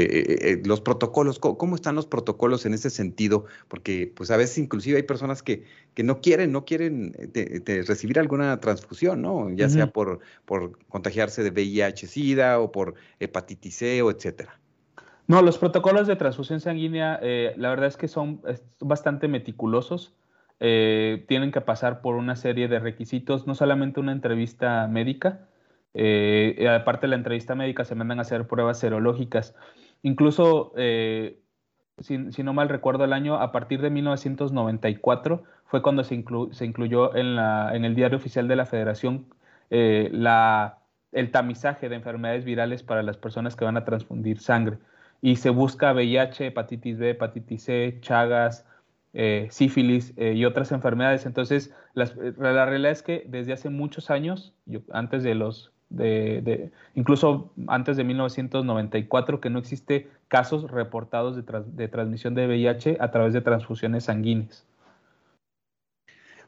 los 0.64 0.80
protocolos, 0.80 1.40
¿cómo, 1.40 1.74
están 1.74 1.96
los 1.96 2.06
protocolos 2.06 2.64
en 2.64 2.74
ese 2.74 2.90
sentido? 2.90 3.46
Porque, 3.66 4.12
pues 4.14 4.30
a 4.30 4.36
veces 4.36 4.58
inclusive 4.58 4.98
hay 4.98 5.02
personas 5.02 5.42
que, 5.42 5.64
que 5.94 6.04
no 6.04 6.20
quieren, 6.20 6.52
no 6.52 6.64
quieren 6.64 7.12
recibir 7.64 8.20
alguna 8.20 8.60
transfusión, 8.60 9.20
¿no? 9.20 9.50
Ya 9.50 9.68
sea 9.68 9.88
por, 9.88 10.20
por 10.44 10.78
contagiarse 10.86 11.42
de 11.42 11.50
VIH, 11.50 12.06
SIDA 12.06 12.60
o 12.60 12.70
por 12.70 12.94
hepatitis 13.18 13.74
C 13.74 14.00
o 14.00 14.12
etcétera. 14.12 14.60
No, 15.28 15.42
los 15.42 15.58
protocolos 15.58 16.06
de 16.06 16.16
transfusión 16.16 16.58
sanguínea, 16.58 17.18
eh, 17.22 17.52
la 17.58 17.68
verdad 17.68 17.88
es 17.88 17.98
que 17.98 18.08
son 18.08 18.40
bastante 18.80 19.28
meticulosos. 19.28 20.14
Eh, 20.58 21.26
tienen 21.28 21.52
que 21.52 21.60
pasar 21.60 22.00
por 22.00 22.14
una 22.16 22.34
serie 22.34 22.66
de 22.66 22.78
requisitos, 22.78 23.46
no 23.46 23.54
solamente 23.54 24.00
una 24.00 24.12
entrevista 24.12 24.88
médica, 24.88 25.46
eh, 25.92 26.66
aparte 26.68 27.02
de 27.02 27.10
la 27.10 27.16
entrevista 27.16 27.54
médica 27.54 27.84
se 27.84 27.94
mandan 27.94 28.18
a 28.20 28.22
hacer 28.22 28.46
pruebas 28.46 28.78
serológicas. 28.78 29.54
Incluso, 30.02 30.72
si, 31.98 32.42
no 32.42 32.54
mal 32.54 32.70
recuerdo 32.70 33.04
el 33.04 33.12
año, 33.12 33.34
a 33.36 33.52
partir 33.52 33.82
de 33.82 33.90
1994 33.90 35.44
fue 35.66 35.82
cuando 35.82 36.04
se, 36.04 36.14
incluyó 36.14 37.14
en, 37.14 37.36
la, 37.36 37.76
en, 37.76 37.84
el 37.84 37.94
diario 37.94 38.16
oficial 38.16 38.48
de 38.48 38.56
la 38.56 38.64
Federación 38.66 39.26
la, 39.70 40.78
el 41.12 41.30
tamizaje 41.32 41.90
de 41.90 41.96
enfermedades 41.96 42.44
virales 42.44 42.82
para 42.82 43.02
las 43.02 43.18
personas 43.18 43.56
que 43.56 43.66
van 43.66 43.76
a 43.76 43.84
transfundir 43.84 44.40
sangre 44.40 44.78
y 45.20 45.36
se 45.36 45.50
busca 45.50 45.92
VIH, 45.92 46.46
hepatitis 46.46 46.98
B, 46.98 47.10
hepatitis 47.10 47.62
C, 47.62 47.98
Chagas, 48.00 48.64
eh, 49.14 49.48
sífilis 49.50 50.12
eh, 50.16 50.34
y 50.34 50.44
otras 50.44 50.70
enfermedades. 50.70 51.26
Entonces, 51.26 51.74
eh, 51.96 52.32
la 52.38 52.66
realidad 52.66 52.92
es 52.92 53.02
que 53.02 53.24
desde 53.26 53.52
hace 53.52 53.70
muchos 53.70 54.10
años, 54.10 54.54
antes 54.92 55.22
de 55.22 55.34
los, 55.34 55.72
de, 55.88 56.70
incluso 56.94 57.50
antes 57.66 57.96
de 57.96 58.04
1994, 58.04 59.40
que 59.40 59.50
no 59.50 59.58
existe 59.58 60.08
casos 60.28 60.70
reportados 60.70 61.34
de, 61.36 61.42
de 61.66 61.88
transmisión 61.88 62.34
de 62.34 62.46
VIH 62.46 62.98
a 63.00 63.10
través 63.10 63.32
de 63.32 63.40
transfusiones 63.40 64.04
sanguíneas. 64.04 64.67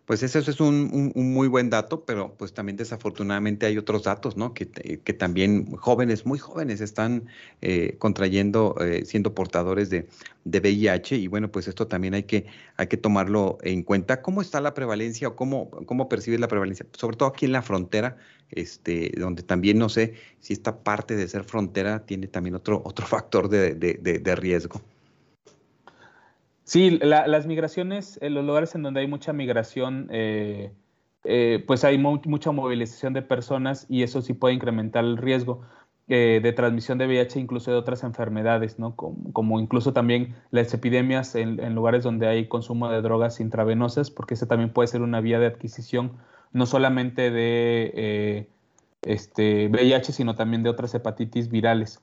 Pues 0.07 0.25
eso, 0.25 0.41
es 0.41 0.61
un, 0.61 1.13
muy 1.15 1.47
buen 1.47 1.71
dato, 1.71 2.05
pero 2.05 2.35
pues 2.37 2.53
también 2.53 2.77
desafortunadamente 2.77 3.67
hay 3.67 3.79
otros 3.79 4.03
datos, 4.03 4.37
¿no? 4.37 4.55
Que, 4.55 4.67
también 4.67 5.77
jóvenes, 5.77 6.27
muy 6.27 6.39
jóvenes, 6.39 6.81
están 6.81 7.27
eh, 7.61 7.97
contrayendo, 7.99 8.75
eh, 8.81 9.05
siendo 9.05 9.35
portadores 9.35 9.89
de, 9.89 10.09
de, 10.45 10.61
VIH 10.61 11.17
y 11.17 11.29
bueno, 11.29 11.53
pues 11.53 11.69
esto 11.69 11.87
también 11.87 12.15
hay 12.15 12.25
que, 12.25 12.47
hay 12.77 12.89
que 12.89 12.97
tomarlo 12.97 13.59
en 13.63 13.83
cuenta. 13.85 14.21
¿Cómo 14.21 14.43
está 14.43 14.61
la 14.61 14.75
prevalencia 14.75 15.29
o 15.29 15.37
cómo, 15.37 15.71
cómo 15.71 16.09
percibes 16.09 16.41
la 16.41 16.49
prevalencia? 16.49 16.87
Sobre 16.97 17.17
todo 17.17 17.29
aquí 17.29 17.45
en 17.47 17.53
la 17.53 17.63
frontera, 17.63 18.17
este, 18.51 19.13
donde 19.17 19.45
también 19.45 19.79
no 19.79 19.89
sé 19.89 20.15
si 20.41 20.55
esta 20.55 20.83
parte 20.83 21.15
de 21.15 21.29
ser 21.29 21.45
frontera 21.45 22.05
tiene 22.05 22.27
también 22.27 22.57
otro, 22.57 22.83
otro 22.85 23.07
factor 23.07 23.49
de, 23.49 23.75
de 23.75 24.37
riesgo. 24.37 24.83
Sí, 26.71 27.01
las 27.03 27.47
migraciones, 27.47 28.17
en 28.23 28.33
los 28.35 28.45
lugares 28.45 28.77
en 28.77 28.83
donde 28.83 29.01
hay 29.01 29.09
mucha 29.09 29.33
migración, 29.33 30.07
eh, 30.13 30.71
eh, 31.25 31.65
pues 31.67 31.83
hay 31.83 31.99
mucha 31.99 32.53
movilización 32.53 33.13
de 33.13 33.23
personas 33.23 33.87
y 33.89 34.05
eso 34.05 34.23
sí 34.23 34.35
puede 34.35 34.55
incrementar 34.55 35.03
el 35.03 35.17
riesgo 35.17 35.63
eh, 36.07 36.39
de 36.41 36.53
transmisión 36.53 36.97
de 36.99 37.09
VIH, 37.09 37.41
incluso 37.41 37.73
de 37.73 37.77
otras 37.77 38.05
enfermedades, 38.05 38.79
¿no? 38.79 38.95
Como, 38.95 39.59
incluso 39.59 39.93
también 39.93 40.37
las 40.53 40.73
epidemias 40.73 41.35
en, 41.35 41.75
lugares 41.75 42.05
donde 42.05 42.29
hay 42.29 42.47
consumo 42.47 42.89
de 42.89 43.03
drogas 43.03 43.41
intravenosas, 43.41 44.13
porque 44.13 44.35
esa 44.35 44.47
también 44.47 44.73
puede 44.73 44.87
ser 44.87 45.03
una 45.03 45.21
vía 45.21 45.41
de 45.41 45.47
adquisición 45.47 46.13
no 46.53 46.67
solamente 46.67 47.33
de 47.33 48.47
este, 49.03 49.67
VIH, 49.67 50.13
sino 50.13 50.37
también 50.37 50.63
de 50.63 50.71
otras 50.71 50.95
hepatitis 50.95 51.51
virales. 51.51 52.01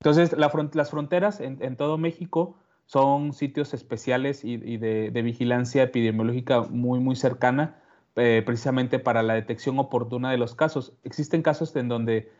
Entonces, 0.00 0.34
las 0.38 0.90
fronteras 0.90 1.38
en 1.38 1.76
todo 1.76 1.98
México 1.98 2.56
son 2.86 3.32
sitios 3.32 3.74
especiales 3.74 4.44
y, 4.44 4.56
de, 4.56 5.22
vigilancia 5.22 5.82
epidemiológica 5.82 6.62
muy, 6.62 7.00
muy 7.00 7.16
cercana, 7.16 7.82
eh, 8.14 8.42
precisamente 8.46 8.98
para 8.98 9.22
la 9.22 9.34
detección 9.34 9.78
oportuna 9.78 10.30
de 10.30 10.38
los 10.38 10.54
casos. 10.54 10.92
Existen 11.02 11.42
casos 11.42 11.74
en 11.76 11.88
donde 11.88 12.30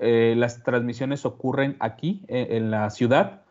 eh, 0.00 0.34
las 0.36 0.62
transmisiones 0.64 1.24
ocurren 1.24 1.76
aquí, 1.78 2.24
eh, 2.28 2.48
en 2.50 2.70
la 2.70 2.90
ciudad. 2.90 3.42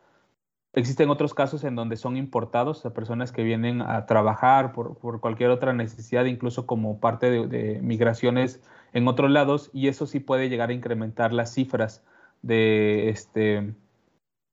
Existen 0.74 1.10
otros 1.10 1.34
casos 1.34 1.64
en 1.64 1.76
donde 1.76 1.96
son 1.96 2.18
importados 2.18 2.86
a 2.86 2.94
personas 2.94 3.32
que 3.32 3.44
vienen 3.44 3.82
a 3.82 4.06
trabajar 4.06 4.74
por, 4.74 4.98
cualquier 5.22 5.50
otra 5.50 5.74
necesidad, 5.74 6.26
incluso 6.26 6.66
como 6.66 7.00
parte 7.00 7.30
de, 7.30 7.48
de, 7.48 7.82
migraciones 7.82 8.62
en 8.94 9.08
otros 9.08 9.32
lados, 9.32 9.70
y 9.74 9.88
eso 9.88 10.06
sí 10.06 10.20
puede 10.20 10.50
llegar 10.50 10.70
a 10.70 10.74
incrementar 10.74 11.34
las 11.34 11.54
cifras 11.54 12.04
de, 12.42 13.10
este, 13.10 13.74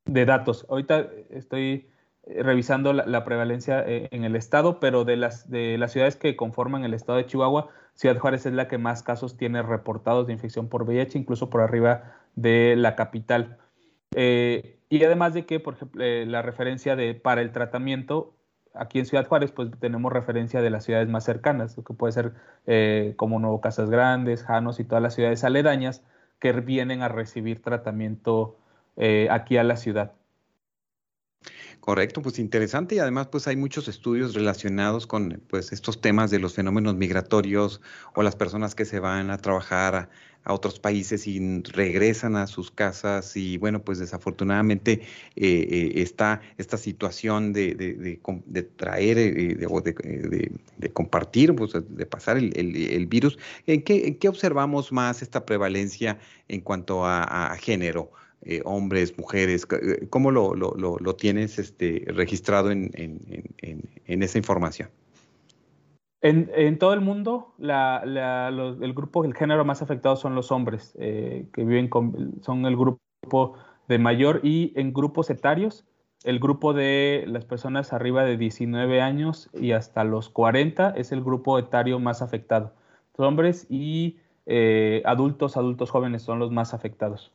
de 0.09 0.25
datos. 0.25 0.66
Ahorita 0.68 1.07
estoy 1.31 1.88
revisando 2.27 2.92
la, 2.92 3.25
prevalencia 3.25 3.83
en 3.87 4.25
el 4.25 4.37
estado, 4.37 4.81
pero 4.81 5.05
de 5.05 5.16
las, 5.16 5.49
de 5.49 5.79
las 5.79 5.92
ciudades 5.92 6.16
que 6.16 6.37
conforman 6.37 6.85
el 6.85 6.92
estado 6.92 7.16
de 7.16 7.27
Chihuahua, 7.27 7.68
Ciudad 7.94 8.18
Juárez 8.18 8.44
es 8.44 8.53
la 8.53 8.68
que 8.68 8.77
más 8.77 9.03
casos 9.03 9.37
tiene 9.37 9.62
reportados 9.62 10.27
de 10.27 10.33
infección 10.33 10.68
por 10.68 10.83
VIH, 10.83 11.18
incluso 11.18 11.49
por 11.49 11.62
arriba 11.62 12.16
de 12.35 12.75
la 12.77 12.97
capital. 12.97 13.59
y 14.14 15.05
además 15.05 15.35
de 15.35 15.47
que, 15.47 15.61
por 15.61 15.75
ejemplo, 15.75 16.05
la 16.05 16.42
referencia 16.42 16.97
de 16.97 17.14
para 17.14 17.40
el 17.40 17.53
tratamiento 17.53 18.35
aquí 18.79 18.99
en 18.99 19.07
Ciudad 19.07 19.27
Juárez, 19.27 19.53
pues 19.53 19.71
tenemos 19.81 20.12
referencia 20.12 20.62
de 20.62 20.71
las 20.71 20.85
ciudades 20.85 21.09
más 21.09 21.25
cercanas, 21.25 21.75
que 21.75 21.94
puede 21.94 22.12
ser 22.12 22.33
eh, 22.66 23.14
como 23.16 23.38
Nuevo 23.38 23.61
Casas 23.61 23.90
Grandes, 23.90 24.44
Janos 24.44 24.81
y 24.81 24.85
todas 24.85 25.03
las 25.03 25.14
ciudades 25.14 25.44
aledañas 25.44 26.03
que 26.38 26.53
vienen 26.53 27.03
a 27.03 27.09
recibir 27.09 27.62
tratamiento 27.62 28.57
eh, 28.99 29.29
aquí 29.31 29.57
a 29.57 29.65
la 29.65 29.77
ciudad. 29.77 30.13
Correcto, 31.89 32.21
pues 32.21 32.39
interesante 32.39 32.97
y 32.97 32.99
además 32.99 33.29
pues 33.29 33.49
hay 33.49 33.57
muchos 33.57 33.89
estudios 33.89 34.35
relacionados 34.35 35.07
con 35.07 35.41
pues 35.49 35.73
estos 35.73 36.03
temas 36.03 36.31
de 36.31 36.39
los 36.39 36.53
fenómenos 36.53 36.97
migratorios 36.97 37.81
o 38.15 38.23
las 38.23 38.37
personas 38.37 38.75
que 38.75 38.85
se 38.85 39.01
van 39.01 39.31
a 39.31 39.39
trabajar 39.39 39.95
a, 39.95 40.11
otros 40.53 40.81
países 40.81 41.27
y 41.27 41.63
regresan 41.63 42.37
a 42.37 42.47
sus 42.47 42.71
casas 42.71 43.37
y 43.37 43.57
bueno 43.57 43.83
pues 43.83 43.99
desafortunadamente 43.99 45.03
eh, 45.37 45.67
eh, 45.71 45.93
está 45.97 46.43
esta 46.59 46.77
situación 46.77 47.55
de, 47.55 47.75
de, 47.75 48.63
traer 48.63 49.19
eh, 49.19 49.67
o 49.69 49.81
de, 49.81 50.91
compartir, 50.93 51.55
pues 51.55 51.73
de 51.73 52.05
pasar 52.07 52.37
el, 52.37 53.07
virus. 53.07 53.39
¿En 53.67 53.83
qué, 53.83 54.29
observamos 54.29 54.93
más 54.93 55.23
esta 55.23 55.47
prevalencia 55.47 56.19
en 56.49 56.61
cuanto 56.61 57.07
a 57.07 57.57
género? 57.61 58.11
Eh, 58.42 58.62
hombres, 58.64 59.18
mujeres? 59.18 59.66
Eh, 59.70 60.07
¿Cómo 60.11 60.31
lo, 60.31 61.16
tienes 61.16 61.59
este, 61.59 62.05
registrado 62.09 62.70
en, 62.70 62.90
esa 64.07 64.38
información? 64.38 64.88
En, 66.20 66.79
todo 66.79 66.94
el 66.94 67.01
mundo, 67.01 67.55
el 67.59 68.94
grupo, 68.94 69.24
el 69.24 69.35
género 69.35 69.64
más 69.64 69.83
afectado 69.83 70.16
son 70.16 70.35
los 70.35 70.53
hombres, 70.53 70.94
eh, 70.98 71.46
que 71.53 71.64
viven 71.64 71.88
con, 71.88 72.40
son 72.42 72.64
el 72.66 72.77
grupo 72.77 73.55
de 73.88 73.98
mayor 73.98 74.40
y 74.42 74.72
en 74.77 74.92
grupos 74.92 75.31
etarios, 75.31 75.85
el 76.24 76.38
grupo 76.40 76.74
de 76.74 77.24
las 77.27 77.44
personas 77.44 77.92
arriba 77.92 78.24
de 78.24 78.37
19 78.37 79.01
años 79.01 79.51
y 79.53 79.72
hasta 79.72 80.05
los 80.05 80.29
40 80.31 80.90
es 80.90 81.12
el 81.12 81.22
grupo 81.22 81.59
etario 81.59 81.98
más 81.98 82.22
afectado. 82.22 82.72
hombres 83.16 83.66
y 83.68 84.18
adultos, 85.05 85.57
adultos 85.57 85.90
jóvenes 85.90 86.22
son 86.22 86.38
los 86.38 86.51
más 86.51 86.72
afectados. 86.72 87.33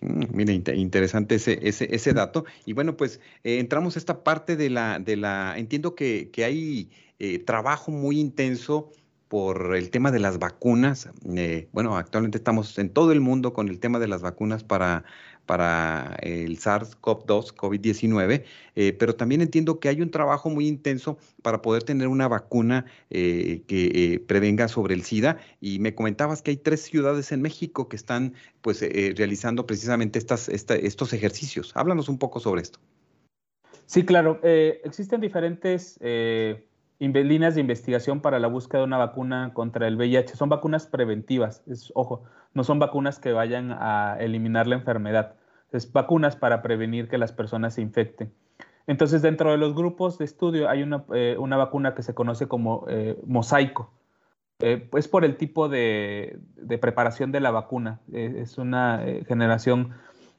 Mm, 0.00 0.24
mira, 0.32 0.52
interesante 0.52 1.36
ese, 1.36 1.58
ese, 1.62 1.94
ese, 1.94 2.12
dato. 2.12 2.44
Y 2.64 2.72
bueno, 2.74 2.96
pues 2.96 3.20
eh, 3.44 3.58
entramos 3.58 3.96
a 3.96 3.98
esta 3.98 4.22
parte 4.24 4.56
de 4.56 4.70
la, 4.70 4.98
de 4.98 5.16
la, 5.16 5.54
entiendo 5.56 5.94
que, 5.94 6.30
que 6.30 6.44
hay 6.44 6.90
eh, 7.18 7.38
trabajo 7.38 7.90
muy 7.90 8.18
intenso 8.20 8.90
por 9.28 9.74
el 9.74 9.90
tema 9.90 10.10
de 10.10 10.20
las 10.20 10.38
vacunas. 10.38 11.08
Eh, 11.36 11.68
bueno, 11.72 11.96
actualmente 11.96 12.38
estamos 12.38 12.78
en 12.78 12.90
todo 12.90 13.12
el 13.12 13.20
mundo 13.20 13.52
con 13.52 13.68
el 13.68 13.80
tema 13.80 13.98
de 13.98 14.08
las 14.08 14.22
vacunas 14.22 14.64
para, 14.64 15.04
para 15.46 16.16
el 16.20 16.58
SARS-CoV-2, 16.58 17.54
COVID-19, 17.54 18.44
eh, 18.74 18.92
pero 18.92 19.14
también 19.14 19.40
entiendo 19.40 19.80
que 19.80 19.88
hay 19.88 20.02
un 20.02 20.10
trabajo 20.10 20.50
muy 20.50 20.66
intenso 20.66 21.18
para 21.42 21.62
poder 21.62 21.84
tener 21.84 22.08
una 22.08 22.28
vacuna 22.28 22.84
eh, 23.10 23.62
que 23.66 24.22
prevenga 24.26 24.68
sobre 24.68 24.94
el 24.94 25.02
SIDA. 25.02 25.38
Y 25.60 25.78
me 25.78 25.94
comentabas 25.94 26.42
que 26.42 26.50
hay 26.50 26.56
tres 26.56 26.82
ciudades 26.82 27.32
en 27.32 27.40
México 27.40 27.88
que 27.88 27.96
están 27.96 28.34
pues 28.60 28.80
realizando 29.16 29.66
precisamente 29.66 30.18
estos 30.18 31.12
ejercicios. 31.12 31.72
Háblanos 31.74 32.08
un 32.08 32.18
poco 32.18 32.40
sobre 32.40 32.62
esto. 32.62 32.80
Sí, 33.86 34.04
claro. 34.04 34.40
existen 34.42 35.20
diferentes 35.20 35.98
líneas 36.98 37.54
de 37.54 37.60
investigación 37.60 38.20
para 38.20 38.40
la 38.40 38.48
búsqueda 38.48 38.80
de 38.80 38.86
una 38.86 38.98
vacuna 38.98 39.52
contra 39.54 39.86
el 39.86 39.96
VIH. 39.96 40.34
Son 40.34 40.48
vacunas 40.48 40.86
preventivas, 40.86 41.62
es, 41.66 41.92
ojo, 41.94 42.24
no 42.56 42.64
son 42.64 42.78
vacunas 42.78 43.18
que 43.18 43.32
vayan 43.34 43.70
a 43.70 44.16
eliminar 44.18 44.66
la 44.66 44.76
enfermedad, 44.76 45.34
es 45.72 45.92
vacunas 45.92 46.36
para 46.36 46.62
prevenir 46.62 47.06
que 47.06 47.18
las 47.18 47.30
personas 47.30 47.74
se 47.74 47.82
infecten. 47.82 48.32
Entonces, 48.86 49.20
dentro 49.20 49.50
de 49.50 49.58
los 49.58 49.74
grupos 49.74 50.16
de 50.16 50.24
estudio 50.24 50.70
hay 50.70 50.82
una, 50.82 51.04
eh, 51.12 51.36
vacuna 51.38 51.94
que 51.94 52.02
se 52.02 52.14
conoce 52.14 52.48
como 52.48 52.86
eh, 52.88 53.20
mosaico. 53.26 53.92
Eh, 54.60 54.88
es 54.94 55.06
por 55.06 55.26
el 55.26 55.36
tipo 55.36 55.68
de, 55.68 56.38
preparación 56.80 57.30
de 57.30 57.40
la 57.40 57.50
vacuna. 57.50 58.00
es 58.10 58.56
una 58.56 59.04
generación 59.28 59.90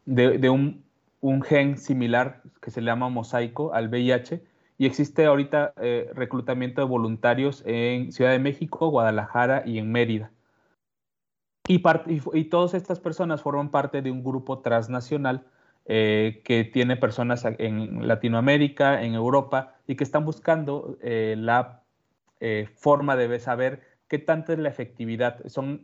de, 0.06 0.50
un, 0.50 0.84
un, 1.22 1.44
gen 1.44 1.78
similar 1.78 2.42
que 2.64 2.72
se 2.72 2.82
llama 2.82 3.10
mosaico 3.10 3.76
al 3.76 3.90
VIH 3.90 4.42
y 4.80 4.88
existe 4.88 5.26
ahorita 5.28 5.76
reclutamiento 6.16 6.82
de 6.82 6.88
voluntarios 6.88 7.62
en 7.68 8.12
Ciudad 8.12 8.32
de 8.32 8.40
México, 8.40 8.90
Guadalajara 8.90 9.62
y 9.68 9.78
en 9.78 9.92
Mérida. 9.92 10.32
Y, 11.68 12.46
todas 12.46 12.74
estas 12.74 13.00
personas 13.00 13.42
forman 13.42 13.70
parte 13.70 14.02
de 14.02 14.12
un 14.12 14.24
grupo 14.24 14.60
transnacional 14.60 15.44
eh, 15.86 16.42
que 16.44 16.64
tiene 16.64 16.98
personas 16.98 17.46
en 17.46 18.08
Latinoamérica, 18.08 19.04
en 19.04 19.14
Europa, 19.14 19.76
y 19.86 19.96
que 19.96 20.04
están 20.04 20.26
buscando 20.26 20.98
eh, 21.02 21.36
la 21.38 21.82
forma 22.76 23.16
de 23.16 23.40
saber 23.40 23.82
qué 24.08 24.20
tanta 24.20 24.54
es 24.54 24.60
la 24.60 24.70
efectividad. 24.70 25.44
Son 25.48 25.82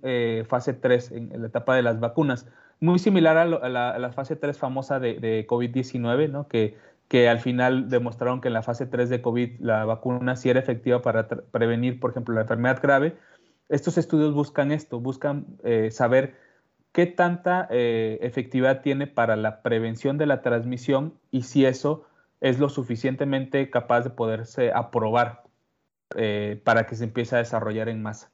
fase 0.47 0.73
3 0.73 1.11
en, 1.11 1.41
la 1.41 1.47
etapa 1.47 1.75
de 1.75 1.81
las 1.81 1.99
vacunas, 1.99 2.47
muy 2.79 2.99
similar 2.99 3.37
a, 3.37 3.45
la, 3.45 4.11
fase 4.11 4.35
3 4.35 4.57
famosa 4.57 4.99
de, 4.99 5.15
de 5.19 5.47
COVID-19, 5.47 6.29
¿no? 6.29 6.47
que 6.47 6.77
que 7.13 7.29
al 7.29 7.39
final 7.39 7.89
demostraron 7.89 8.41
que 8.41 8.47
en 8.47 8.55
la 8.55 8.63
fase 8.63 8.87
3 8.87 9.07
de 9.07 9.21
COVID 9.21 9.59
la 9.59 9.85
vacuna 9.85 10.35
sí 10.35 10.49
era 10.49 10.59
efectiva 10.59 11.03
para 11.03 11.27
prevenir, 11.27 11.99
por 11.99 12.09
ejemplo, 12.09 12.33
la 12.33 12.41
enfermedad 12.41 12.79
grave. 12.81 13.15
Estos 13.69 13.97
estudios 13.97 14.33
buscan 14.33 14.71
esto, 14.71 14.99
buscan 14.99 15.45
eh, 15.63 15.89
saber 15.91 16.35
qué 16.91 17.05
tanta 17.07 17.67
eh, 17.71 18.19
efectividad 18.21 18.81
tiene 18.81 19.07
para 19.07 19.35
la 19.35 19.61
prevención 19.61 20.17
de 20.17 20.27
la 20.27 20.41
transmisión 20.41 21.13
y 21.31 21.43
si 21.43 21.65
eso 21.65 22.05
es 22.41 22.59
lo 22.59 22.69
suficientemente 22.69 23.69
capaz 23.69 24.01
de 24.01 24.09
poderse 24.09 24.71
aprobar 24.73 25.43
eh, 26.15 26.61
para 26.63 26.85
que 26.85 26.95
se 26.95 27.05
empiece 27.05 27.35
a 27.35 27.39
desarrollar 27.39 27.89
en 27.89 28.03
masa. 28.03 28.32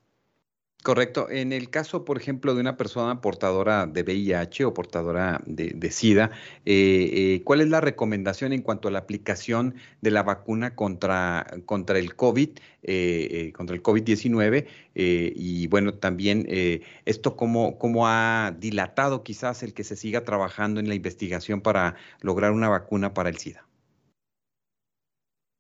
Correcto. 0.82 1.30
En 1.30 1.52
el 1.52 1.70
caso, 1.70 2.06
por 2.06 2.18
ejemplo, 2.18 2.56
de 2.56 2.62
una 2.62 2.78
persona 2.78 3.20
portadora 3.20 3.86
de 3.86 4.02
VIH 4.04 4.64
o 4.64 4.74
portadora 4.74 5.42
de, 5.46 5.92
SIDA, 5.92 6.32
eh, 6.66 7.10
eh, 7.14 7.42
¿cuál 7.44 7.60
es 7.60 7.68
la 7.68 7.82
recomendación 7.82 8.54
en 8.54 8.62
cuanto 8.62 8.88
a 8.88 8.92
la 8.92 9.00
aplicación 9.00 9.76
de 10.00 10.12
la 10.12 10.24
vacuna 10.24 10.76
contra, 10.76 11.46
contra 11.66 12.00
el 12.00 12.16
COVID, 12.16 12.50
eh, 12.84 13.52
contra 13.56 13.76
el 13.76 13.84
COVID-19? 13.84 14.68
y 14.96 15.68
bueno, 15.68 15.94
también 15.94 16.46
esto 17.06 17.36
cómo, 17.38 17.78
cómo 17.78 18.08
ha 18.08 18.54
dilatado 18.58 19.24
quizás 19.24 19.64
el 19.64 19.74
que 19.74 19.84
se 19.84 19.96
siga 19.96 20.24
trabajando 20.26 20.80
en 20.80 20.90
la 20.90 20.96
investigación 20.96 21.62
para 21.62 21.96
lograr 22.22 22.52
una 22.52 22.70
vacuna 22.70 23.14
para 23.14 23.30
el 23.30 23.38
SIDA. 23.38 23.69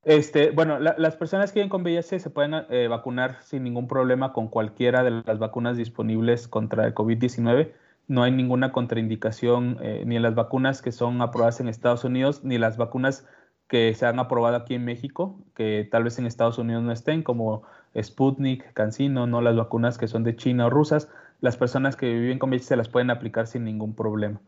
Este, 0.03 0.51
bueno, 0.51 0.79
las 0.79 1.17
personas 1.17 1.51
que 1.51 1.59
viven 1.59 1.69
con 1.69 1.81
VIH 1.81 2.19
se 2.19 2.29
pueden 2.29 2.53
eh, 2.69 2.87
vacunar 2.87 3.41
sin 3.43 3.63
ningún 3.63 3.87
problema 3.87 4.31
con 4.31 4.47
cualquiera 4.47 5.03
de 5.03 5.11
las 5.25 5.39
vacunas 5.39 5.75
disponibles 5.75 6.47
contra 6.47 6.85
el 6.87 6.95
COVID-19. 6.95 7.73
No 8.07 8.23
hay 8.23 8.31
ninguna 8.31 8.71
contraindicación 8.71 9.77
eh, 9.81 10.03
ni 10.05 10.15
en 10.15 10.21
las 10.21 10.35
vacunas 10.35 10.81
que 10.81 10.93
son 10.93 11.21
aprobadas 11.21 11.59
en 11.59 11.67
Estados 11.67 12.05
Unidos, 12.05 12.43
ni 12.43 12.57
las 12.57 12.77
vacunas 12.77 13.27
que 13.67 13.93
se 13.93 14.05
han 14.05 14.19
aprobado 14.19 14.55
aquí 14.55 14.73
en 14.73 14.85
México, 14.85 15.37
que 15.53 15.87
tal 15.91 16.05
vez 16.05 16.17
en 16.17 16.25
Estados 16.25 16.57
Unidos 16.57 16.81
no 16.81 16.91
estén, 16.91 17.21
como 17.21 17.63
Sputnik, 18.01 18.73
CanSino, 18.73 19.27
no 19.27 19.41
las 19.41 19.55
vacunas 19.55 19.97
que 19.97 20.07
son 20.07 20.23
de 20.23 20.35
China 20.35 20.67
o 20.67 20.69
rusas. 20.69 21.09
Las 21.41 21.57
personas 21.57 21.95
que 21.95 22.11
viven 22.11 22.39
con 22.39 22.49
VIH 22.49 22.65
se 22.65 22.75
las 22.77 22.89
pueden 22.89 23.11
aplicar 23.11 23.47
sin 23.47 23.65
ningún 23.65 23.93
problema. 23.95 24.39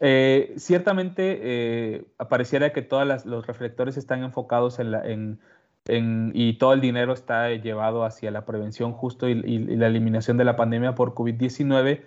Eh, 0.00 0.54
ciertamente 0.56 1.38
eh, 1.42 2.04
apareciera 2.18 2.72
que 2.72 2.82
todos 2.82 3.24
los 3.26 3.46
reflectores 3.46 3.96
están 3.96 4.24
enfocados 4.24 4.78
en, 4.78 5.38
y 5.86 6.54
todo 6.58 6.72
el 6.72 6.80
dinero 6.80 7.12
está 7.12 7.50
llevado 7.50 8.04
hacia 8.04 8.30
la 8.30 8.44
prevención 8.46 8.92
justo 8.92 9.28
y, 9.28 9.34
la 9.76 9.86
eliminación 9.86 10.36
de 10.36 10.44
la 10.44 10.56
pandemia 10.56 10.94
por 10.94 11.14
COVID-19. 11.14 12.02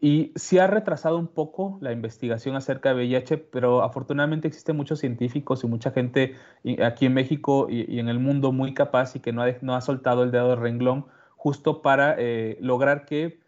Y 0.00 0.32
sí 0.36 0.58
ha 0.58 0.66
retrasado 0.66 1.16
un 1.18 1.28
poco 1.28 1.78
la 1.80 1.92
investigación 1.92 2.56
acerca 2.56 2.90
de 2.90 2.96
VIH, 2.96 3.38
pero 3.38 3.82
afortunadamente 3.82 4.48
existen 4.48 4.76
muchos 4.76 4.98
científicos 4.98 5.64
y 5.64 5.66
mucha 5.66 5.92
gente 5.92 6.34
aquí 6.84 7.06
en 7.06 7.14
México 7.14 7.68
y, 7.70 7.98
en 7.98 8.08
el 8.08 8.18
mundo 8.18 8.52
muy 8.52 8.74
capaz 8.74 9.16
y 9.16 9.20
que 9.20 9.32
no 9.32 9.42
ha, 9.42 9.46
no 9.62 9.74
ha 9.74 9.80
soltado 9.80 10.22
el 10.24 10.30
dedo 10.30 10.50
de 10.50 10.56
renglón 10.56 11.06
justo 11.44 11.82
para 11.82 12.16
eh, 12.18 12.56
lograr 12.60 13.04
que 13.04 13.38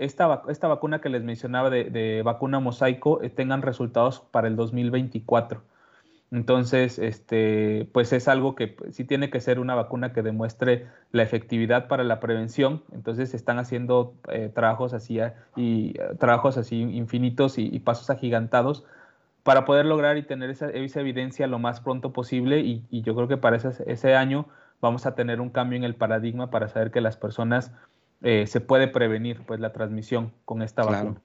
esta, 0.00 0.42
esta 0.48 0.66
vacuna 0.66 1.02
que 1.02 1.10
les 1.10 1.22
mencionaba 1.22 1.68
de, 1.68 2.22
vacuna 2.24 2.58
mosaico 2.58 3.22
eh, 3.22 3.28
tengan 3.28 3.60
resultados 3.60 4.20
para 4.20 4.48
el 4.48 4.56
2024. 4.56 5.62
Entonces, 6.32 6.98
este, 6.98 7.86
pues 7.92 8.12
es 8.14 8.26
algo 8.26 8.54
que 8.54 8.76
sí 8.92 9.04
tiene 9.04 9.28
que 9.28 9.40
ser 9.40 9.60
una 9.60 9.74
vacuna 9.74 10.14
que 10.14 10.22
demuestre 10.22 10.86
la 11.12 11.22
efectividad 11.22 11.86
para 11.86 12.02
la 12.02 12.18
prevención. 12.18 12.82
Entonces, 12.92 13.34
están 13.34 13.58
haciendo 13.58 14.14
eh, 14.28 14.50
trabajos 14.54 14.94
así 14.94 15.18
y 15.54 15.92
trabajos 16.18 16.56
así 16.56 16.80
infinitos 16.80 17.58
y, 17.58 17.78
pasos 17.80 18.08
agigantados 18.08 18.84
para 19.42 19.66
poder 19.66 19.84
lograr 19.84 20.16
y 20.16 20.22
tener 20.22 20.48
esa, 20.48 20.70
evidencia 20.70 21.46
lo 21.46 21.58
más 21.58 21.80
pronto 21.80 22.12
posible 22.12 22.60
y, 22.60 23.02
yo 23.02 23.14
creo 23.14 23.28
que 23.28 23.36
para 23.36 23.56
ese, 23.56 24.14
año 24.14 24.46
vamos 24.80 25.04
a 25.04 25.14
tener 25.14 25.42
un 25.42 25.50
cambio 25.50 25.76
en 25.76 25.84
el 25.84 25.94
paradigma 25.94 26.50
para 26.50 26.68
saber 26.68 26.90
que 26.90 27.02
las 27.02 27.18
personas 27.18 27.72
eh, 28.22 28.46
se 28.46 28.60
puede 28.60 28.88
prevenir 28.88 29.40
pues 29.46 29.60
la 29.60 29.72
transmisión 29.72 30.32
con 30.44 30.62
esta 30.62 30.82
vacuna. 30.82 31.20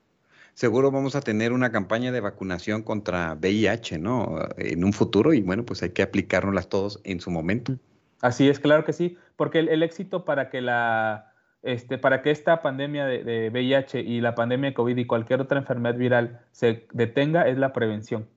Seguro 0.54 0.90
vamos 0.90 1.16
a 1.16 1.22
tener 1.22 1.52
una 1.52 1.72
campaña 1.72 2.14
de 2.14 2.22
vacunación 2.22 2.82
contra 2.82 3.34
VIH, 3.34 4.00
¿no? 4.00 4.40
En 4.58 4.86
un 4.86 4.94
futuro 4.94 5.34
y 5.34 5.42
bueno, 5.42 5.66
pues 5.66 5.84
hay 5.84 5.90
que 5.90 6.02
aplicárnoslas 6.02 6.70
todos 6.70 7.02
en 7.04 7.20
su 7.20 7.30
momento. 7.30 7.78
Así 8.22 8.48
es, 8.48 8.60
claro 8.60 8.86
que 8.86 8.94
sí, 8.94 9.18
porque 9.36 9.60
el 9.60 9.84
éxito 9.84 10.24
para 10.24 10.50
que 10.50 10.62
la 10.62 11.34
este, 11.66 11.98
para 11.98 12.22
que 12.22 12.30
esta 12.30 12.62
pandemia 12.62 13.08
de, 13.08 13.50
VIH 13.52 14.02
y 14.02 14.22
la 14.22 14.36
pandemia 14.36 14.70
de 14.70 14.74
COVID 14.76 14.98
y 14.98 15.08
cualquier 15.08 15.42
otra 15.42 15.58
enfermedad 15.58 15.96
viral 15.96 16.42
se 16.52 16.86
detenga 16.94 17.48
es 17.48 17.58
la 17.58 17.74
prevención. 17.74 18.28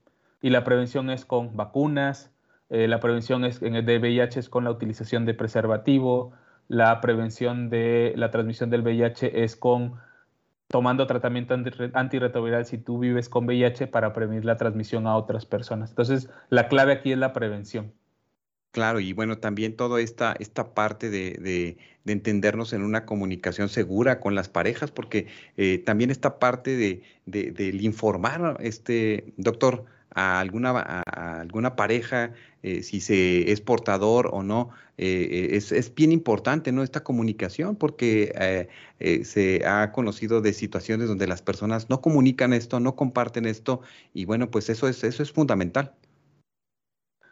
Y 0.40 0.49
la 0.49 0.64
prevención 0.64 1.11
es 1.11 1.27
con 1.27 1.55
vacunas, 1.55 2.33
eh, 2.71 2.88
la 2.88 3.01
prevención 3.01 3.44
es, 3.44 3.61
de 3.61 3.99
VIH 3.99 4.40
es 4.40 4.49
con 4.49 4.64
la 4.64 4.71
utilización 4.71 5.27
de 5.27 5.35
preservativo, 5.35 6.33
la 6.68 7.00
prevención 7.00 7.70
de 7.70 8.12
la 8.16 8.31
transmisión 8.31 8.70
del 8.70 8.83
VIH 8.83 9.42
es 9.42 9.57
con 9.57 9.94
tomando 10.68 11.07
tratamiento 11.07 11.54
antirretroviral 11.94 12.66
si 12.66 12.76
tú 12.76 12.98
vives 12.98 13.31
con 13.31 13.46
VIH 13.46 13.87
para 13.87 14.12
prevenir 14.12 14.44
la 14.44 14.59
transmisión 14.59 15.07
a 15.07 15.16
otras 15.16 15.46
personas. 15.46 15.90
Entonces, 15.90 16.28
la 16.50 16.68
clave 16.68 16.92
aquí 16.92 17.12
es 17.12 17.18
la 17.18 17.33
prevención. 17.33 17.92
Claro, 18.70 19.00
y 19.00 19.14
bueno, 19.14 19.38
también 19.38 19.76
toda 19.76 19.98
esta, 20.00 20.37
esta 20.38 20.74
parte 20.74 21.09
de, 21.09 21.78
entendernos 22.04 22.74
en 22.74 22.83
una 22.83 23.07
comunicación 23.07 23.70
segura 23.70 24.20
con 24.20 24.35
las 24.35 24.50
parejas, 24.50 24.90
porque 24.90 25.26
eh, 25.57 25.78
también 25.78 26.11
esta 26.11 26.38
parte 26.38 26.76
de, 26.76 27.02
del 27.24 27.81
informar, 27.81 28.59
este 28.61 29.33
doctor, 29.38 29.87
a 30.11 30.40
alguna, 30.40 30.70
a 30.70 31.40
alguna 31.40 31.76
pareja, 31.76 32.33
eh, 32.62 32.83
si 32.83 33.01
se 33.01 33.51
es 33.53 33.61
portador 33.61 34.31
o 34.33 34.42
no, 34.42 34.71
eh, 34.97 35.51
es, 35.53 35.73
es, 35.73 35.94
bien 35.94 36.12
importante, 36.12 36.73
¿no? 36.73 36.83
Esta 36.83 37.05
comunicación, 37.05 37.77
porque 37.77 38.68
se 39.25 39.66
ha 39.66 39.92
conocido 39.92 40.40
de 40.40 40.53
situaciones 40.53 41.09
donde 41.09 41.27
las 41.27 41.42
personas 41.42 41.88
no 41.88 42.01
comunican 42.01 42.53
esto, 42.53 42.81
no 42.81 42.97
comparten 42.97 43.47
esto, 43.47 43.81
y 44.12 44.25
bueno, 44.25 44.51
pues 44.51 44.68
eso 44.71 44.88
es, 44.88 45.05
eso 45.05 45.23
es 45.23 45.33
fundamental. 45.33 45.94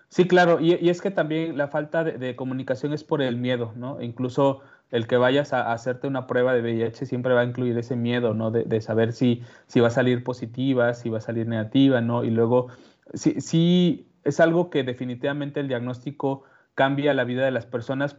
Sí, 0.09 0.27
claro, 0.29 0.61
y, 0.61 0.73
es 0.89 1.03
que 1.03 1.11
también 1.11 1.59
la 1.59 1.69
falta 1.69 2.05
de, 2.05 2.37
comunicación 2.37 2.93
es 2.93 3.05
por 3.05 3.23
el 3.23 3.37
miedo, 3.37 3.73
¿no? 3.77 4.01
Incluso 4.01 4.61
el 4.91 5.07
que 5.07 5.17
vayas 5.17 5.53
a, 5.53 5.73
hacerte 5.73 6.07
una 6.07 6.27
prueba 6.27 6.55
de 6.55 6.63
VIH 6.63 7.07
siempre 7.07 7.35
va 7.35 7.41
a 7.41 7.45
incluir 7.45 7.77
ese 7.77 7.97
miedo, 7.97 8.33
¿no? 8.33 8.51
De, 8.51 8.81
saber 8.81 9.13
si, 9.13 9.43
si 9.67 9.81
va 9.81 9.89
a 9.89 9.91
salir 9.91 10.23
positiva, 10.23 10.95
si 10.95 11.11
va 11.11 11.19
a 11.19 11.21
salir 11.21 11.47
negativa, 11.49 12.01
¿no? 12.01 12.25
Y 12.25 12.31
luego, 12.31 12.69
sí, 13.15 13.41
sí, 13.41 14.07
es 14.27 14.41
algo 14.41 14.71
que 14.71 14.83
definitivamente 14.83 15.61
el 15.61 15.69
diagnóstico 15.69 16.45
cambia 16.75 17.15
la 17.15 17.25
vida 17.25 17.45
de 17.45 17.51
las 17.51 17.67
personas, 17.67 18.17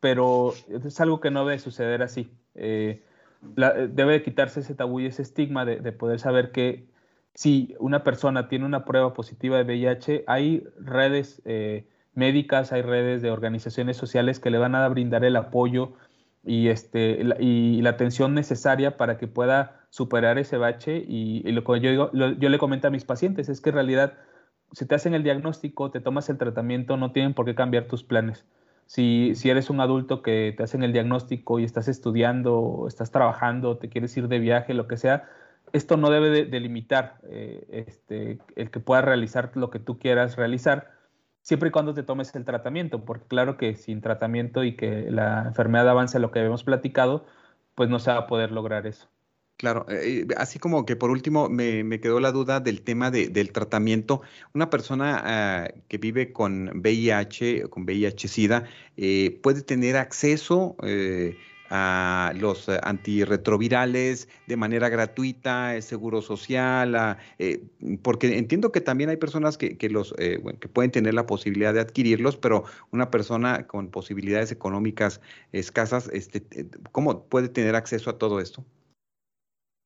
pero 0.00 0.54
es 0.68 1.00
algo 1.00 1.20
que 1.20 1.30
no 1.30 1.44
debe 1.44 1.58
suceder 1.58 2.02
así. 2.02 2.32
Eh, 2.54 3.04
debe 3.42 4.12
de 4.12 4.22
quitarse 4.22 4.60
ese 4.60 4.74
tabú 4.74 5.00
y 5.00 5.06
ese 5.06 5.22
estigma 5.22 5.64
de, 5.64 5.80
de 5.80 5.92
poder 5.92 6.18
saber 6.18 6.50
que 6.52 6.90
si 7.34 7.74
una 7.78 8.02
persona 8.04 8.48
tiene 8.48 8.64
una 8.64 8.84
prueba 8.84 9.14
positiva 9.14 9.56
de 9.58 9.64
VIH, 9.64 10.24
hay 10.26 10.64
redes 10.78 11.40
eh, 11.44 11.86
médicas, 12.14 12.72
hay 12.72 12.82
redes 12.82 13.22
de 13.22 13.30
organizaciones 13.30 13.96
sociales 13.96 14.40
que 14.40 14.50
le 14.50 14.58
van 14.58 14.74
a 14.74 14.88
brindar 14.88 15.24
el 15.24 15.36
apoyo 15.36 15.92
y, 16.44 16.68
este, 16.68 17.22
la, 17.22 17.36
y 17.38 17.80
la 17.82 17.90
atención 17.90 18.34
necesaria 18.34 18.96
para 18.96 19.18
que 19.18 19.28
pueda 19.28 19.80
superar 19.90 20.38
ese 20.38 20.56
bache. 20.56 21.04
Y, 21.06 21.42
lo 21.52 21.64
que 21.64 21.80
yo, 21.80 21.90
digo, 21.90 22.10
yo 22.12 22.48
le 22.48 22.58
comento 22.58 22.88
a 22.88 22.90
mis 22.90 23.04
pacientes 23.04 23.48
es 23.48 23.60
que 23.60 23.70
en 23.70 23.76
realidad, 23.76 24.14
si 24.72 24.86
te 24.86 24.94
hacen 24.94 25.14
el 25.14 25.22
diagnóstico, 25.22 25.90
te 25.90 26.00
tomas 26.00 26.28
el 26.30 26.38
tratamiento, 26.38 26.96
no 26.96 27.12
tienen 27.12 27.34
por 27.34 27.46
qué 27.46 27.54
cambiar 27.54 27.86
tus 27.86 28.04
planes. 28.04 28.44
Si, 28.86 29.34
eres 29.44 29.70
un 29.70 29.80
adulto 29.80 30.22
que 30.22 30.52
te 30.56 30.64
hacen 30.64 30.82
el 30.82 30.92
diagnóstico 30.92 31.60
y 31.60 31.64
estás 31.64 31.86
estudiando, 31.88 32.86
estás 32.88 33.12
trabajando, 33.12 33.78
te 33.78 33.88
quieres 33.88 34.16
ir 34.16 34.26
de 34.28 34.40
viaje, 34.40 34.74
lo 34.74 34.88
que 34.88 34.96
sea, 34.96 35.28
esto 35.72 35.96
no 35.96 36.10
debe 36.10 36.44
delimitar 36.46 37.20
eh, 37.28 37.66
este, 37.70 38.40
el 38.56 38.70
que 38.70 38.80
puedas 38.80 39.04
realizar 39.04 39.52
lo 39.54 39.70
que 39.70 39.78
tú 39.78 39.98
quieras 39.98 40.36
realizar, 40.36 40.90
siempre 41.42 41.68
y 41.68 41.72
cuando 41.72 41.94
te 41.94 42.02
tomes 42.02 42.34
el 42.34 42.44
tratamiento, 42.44 43.04
porque 43.04 43.26
claro 43.28 43.56
que 43.56 43.76
sin 43.76 44.00
tratamiento 44.00 44.64
y 44.64 44.76
que 44.76 45.10
la 45.10 45.44
enfermedad 45.46 45.88
avance 45.88 46.16
a 46.16 46.20
lo 46.20 46.32
que 46.32 46.40
habíamos 46.40 46.64
platicado, 46.64 47.26
pues 47.76 47.88
no 47.88 48.00
se 48.00 48.10
va 48.10 48.18
a 48.18 48.26
poder 48.26 48.50
lograr 48.50 48.86
eso. 48.86 49.08
Claro, 49.60 49.84
eh, 49.90 50.26
así 50.38 50.58
como 50.58 50.86
que 50.86 50.96
por 50.96 51.10
último 51.10 51.50
me, 51.50 52.00
quedó 52.00 52.18
la 52.18 52.32
duda 52.32 52.60
del 52.60 52.80
tema 52.80 53.10
del 53.10 53.52
tratamiento. 53.52 54.22
Una 54.54 54.70
persona 54.70 55.20
ah, 55.22 55.68
que 55.86 55.98
vive 55.98 56.32
con 56.32 56.80
VIH, 56.80 57.68
con 57.68 57.84
VIH-Sida, 57.84 58.64
eh, 58.96 59.38
puede 59.42 59.60
tener 59.60 59.98
acceso 59.98 60.76
a 61.70 62.32
los 62.36 62.68
eh, 62.68 62.80
antirretrovirales 62.82 64.28
de 64.46 64.56
manera 64.56 64.88
gratuita, 64.88 65.76
el 65.76 65.82
seguro 65.82 66.20
social, 66.20 67.18
eh, 67.38 67.62
porque 68.02 68.38
entiendo 68.38 68.72
que 68.72 68.80
también 68.80 69.10
hay 69.10 69.18
personas 69.18 69.58
que, 69.58 69.76
los, 69.90 70.14
eh, 70.18 70.42
que 70.58 70.68
pueden 70.68 70.90
tener 70.90 71.12
la 71.12 71.26
posibilidad 71.26 71.72
de 71.72 71.80
adquirirlos, 71.80 72.38
pero 72.38 72.64
una 72.92 73.10
persona 73.10 73.66
con 73.66 73.88
posibilidades 73.88 74.52
económicas 74.52 75.20
escasas, 75.52 76.10
este, 76.12 76.42
¿cómo 76.92 77.24
puede 77.24 77.50
tener 77.50 77.76
acceso 77.76 78.08
a 78.08 78.16
todo 78.18 78.40
esto? 78.40 78.64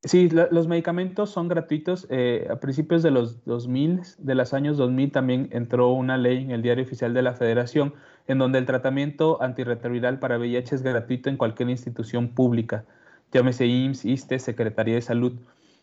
Sí, 0.05 0.29
los 0.29 0.69
medicamentos 0.69 1.31
son 1.31 1.49
gratuitos. 1.49 2.07
Eh, 2.11 2.47
a 2.51 2.57
principios 2.57 3.03
de 3.03 3.11
los 3.11 3.43
2000, 3.47 4.03
de 4.19 4.35
los 4.35 4.53
años 4.53 4.77
2000, 4.77 5.13
también 5.13 5.49
entró 5.51 5.93
una 5.93 6.19
ley 6.19 6.43
en 6.43 6.51
el 6.51 6.61
Diario 6.61 6.85
Oficial 6.85 7.15
de 7.15 7.23
la 7.23 7.33
Federación 7.33 7.95
en 8.27 8.39
donde 8.39 8.59
el 8.59 8.67
tratamiento 8.67 9.41
antirretroviral 9.43 10.19
para 10.19 10.39
VIH 10.39 10.75
es 10.75 10.83
gratuito 10.83 11.31
en 11.31 11.37
cualquier 11.37 11.71
institución 11.71 12.29
pública, 12.29 12.85
llámese 13.33 13.67
IMSS, 13.67 14.05
ISTE, 14.05 14.39
Secretaría 14.39 14.95
de 14.95 15.03
Salud. 15.03 15.33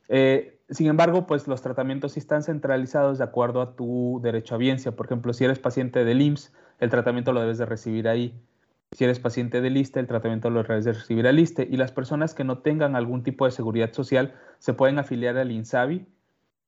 Eh, 0.08 0.60
sin 0.70 0.88
embargo, 0.88 1.28
pues 1.28 1.48
los 1.48 1.62
tratamientos 1.62 2.14
sí 2.14 2.20
están 2.20 2.44
centralizados 2.44 3.18
de 3.18 3.24
acuerdo 3.24 3.62
a 3.62 3.76
tu 3.76 4.20
derecho 4.24 4.56
a 4.56 4.58
biencia. 4.58 4.96
Por 4.96 5.08
ejemplo, 5.08 5.34
si 5.34 5.46
eres 5.46 5.60
paciente 5.60 6.06
del 6.06 6.22
IMSS, 6.22 6.54
el 6.80 6.90
tratamiento 6.90 7.34
lo 7.34 7.42
debes 7.42 7.58
de 7.58 7.66
recibir 7.66 8.08
ahí. 8.08 8.40
Si 8.94 9.06
eres 9.06 9.20
paciente 9.20 9.62
de 9.62 9.70
liste, 9.70 10.02
el 10.02 10.08
tratamiento 10.08 10.50
lo 10.50 10.64
debes 10.64 10.84
de 10.84 10.92
recibir 10.92 11.26
al 11.26 11.38
liste. 11.38 11.66
Y 11.70 11.78
las 11.78 11.94
personas 11.94 12.34
que 12.34 12.44
no 12.44 12.58
tengan 12.58 12.98
algún 12.98 13.24
tipo 13.24 13.46
de 13.46 13.52
seguridad 13.52 13.94
social 13.94 14.34
se 14.60 14.74
pueden 14.74 15.00
afiliar 15.00 15.38
al 15.38 15.50
INSABI, 15.50 16.06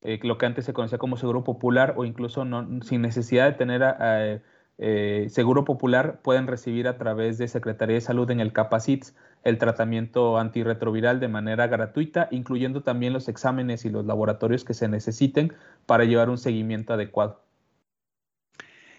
eh, 0.04 0.20
lo 0.24 0.38
que 0.38 0.46
antes 0.46 0.64
se 0.64 0.74
conocía 0.74 0.98
como 0.98 1.18
Seguro 1.18 1.44
Popular, 1.44 1.96
o 1.98 2.06
incluso 2.06 2.46
sin 2.82 3.02
necesidad 3.02 3.48
de 3.48 3.54
tener 3.58 4.42
eh, 4.78 5.28
Seguro 5.30 5.66
Popular, 5.66 6.22
pueden 6.24 6.48
recibir 6.48 6.88
a 6.88 6.98
través 6.98 7.38
de 7.38 7.50
Secretaría 7.50 7.96
de 7.96 8.02
Salud 8.02 8.32
en 8.32 8.40
el 8.40 8.54
Capacits 8.54 9.14
el 9.44 9.58
tratamiento 9.58 10.38
antirretroviral 10.38 11.20
de 11.20 11.28
manera 11.28 11.68
gratuita, 11.68 12.30
incluyendo 12.32 12.84
también 12.84 13.12
los 13.12 13.28
exámenes 13.28 13.84
y 13.84 13.90
los 13.90 14.06
laboratorios 14.06 14.64
que 14.64 14.74
se 14.74 14.88
necesiten 14.88 15.54
para 15.86 16.06
llevar 16.06 16.30
un 16.30 16.38
seguimiento 16.38 16.94
adecuado. 16.94 17.43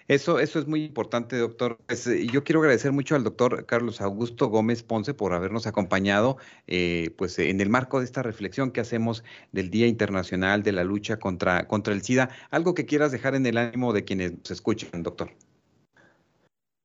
Eso, 0.06 0.38
eso 0.38 0.58
es 0.58 0.66
muy 0.66 0.84
importante, 0.84 1.38
doctor. 1.38 1.78
Pues, 1.86 2.06
eh, 2.06 2.26
yo 2.26 2.44
quiero 2.44 2.60
agradecer 2.60 2.92
mucho 2.92 3.16
al 3.16 3.24
doctor 3.24 3.64
Carlos 3.64 4.02
Augusto 4.02 4.48
Gómez 4.48 4.82
Ponce 4.82 5.14
por 5.14 5.32
habernos 5.32 5.66
acompañado 5.66 6.36
eh, 6.66 7.14
pues, 7.16 7.38
en 7.38 7.58
el 7.62 7.70
marco 7.70 8.00
de 8.00 8.04
esta 8.04 8.22
reflexión 8.22 8.70
que 8.70 8.82
hacemos 8.82 9.24
del 9.52 9.70
Día 9.70 9.86
Internacional 9.86 10.62
de 10.62 10.72
la 10.72 10.84
Lucha 10.84 11.18
contra, 11.18 11.66
contra 11.68 11.94
el 11.94 12.02
SIDA. 12.02 12.28
Algo 12.50 12.74
que 12.74 12.84
quieras 12.84 13.12
dejar 13.12 13.34
en 13.34 13.46
el 13.46 13.56
ánimo 13.56 13.94
de 13.94 14.04
quienes 14.04 14.32
nos 14.36 14.50
escuchan, 14.50 15.02
doctor. 15.02 15.30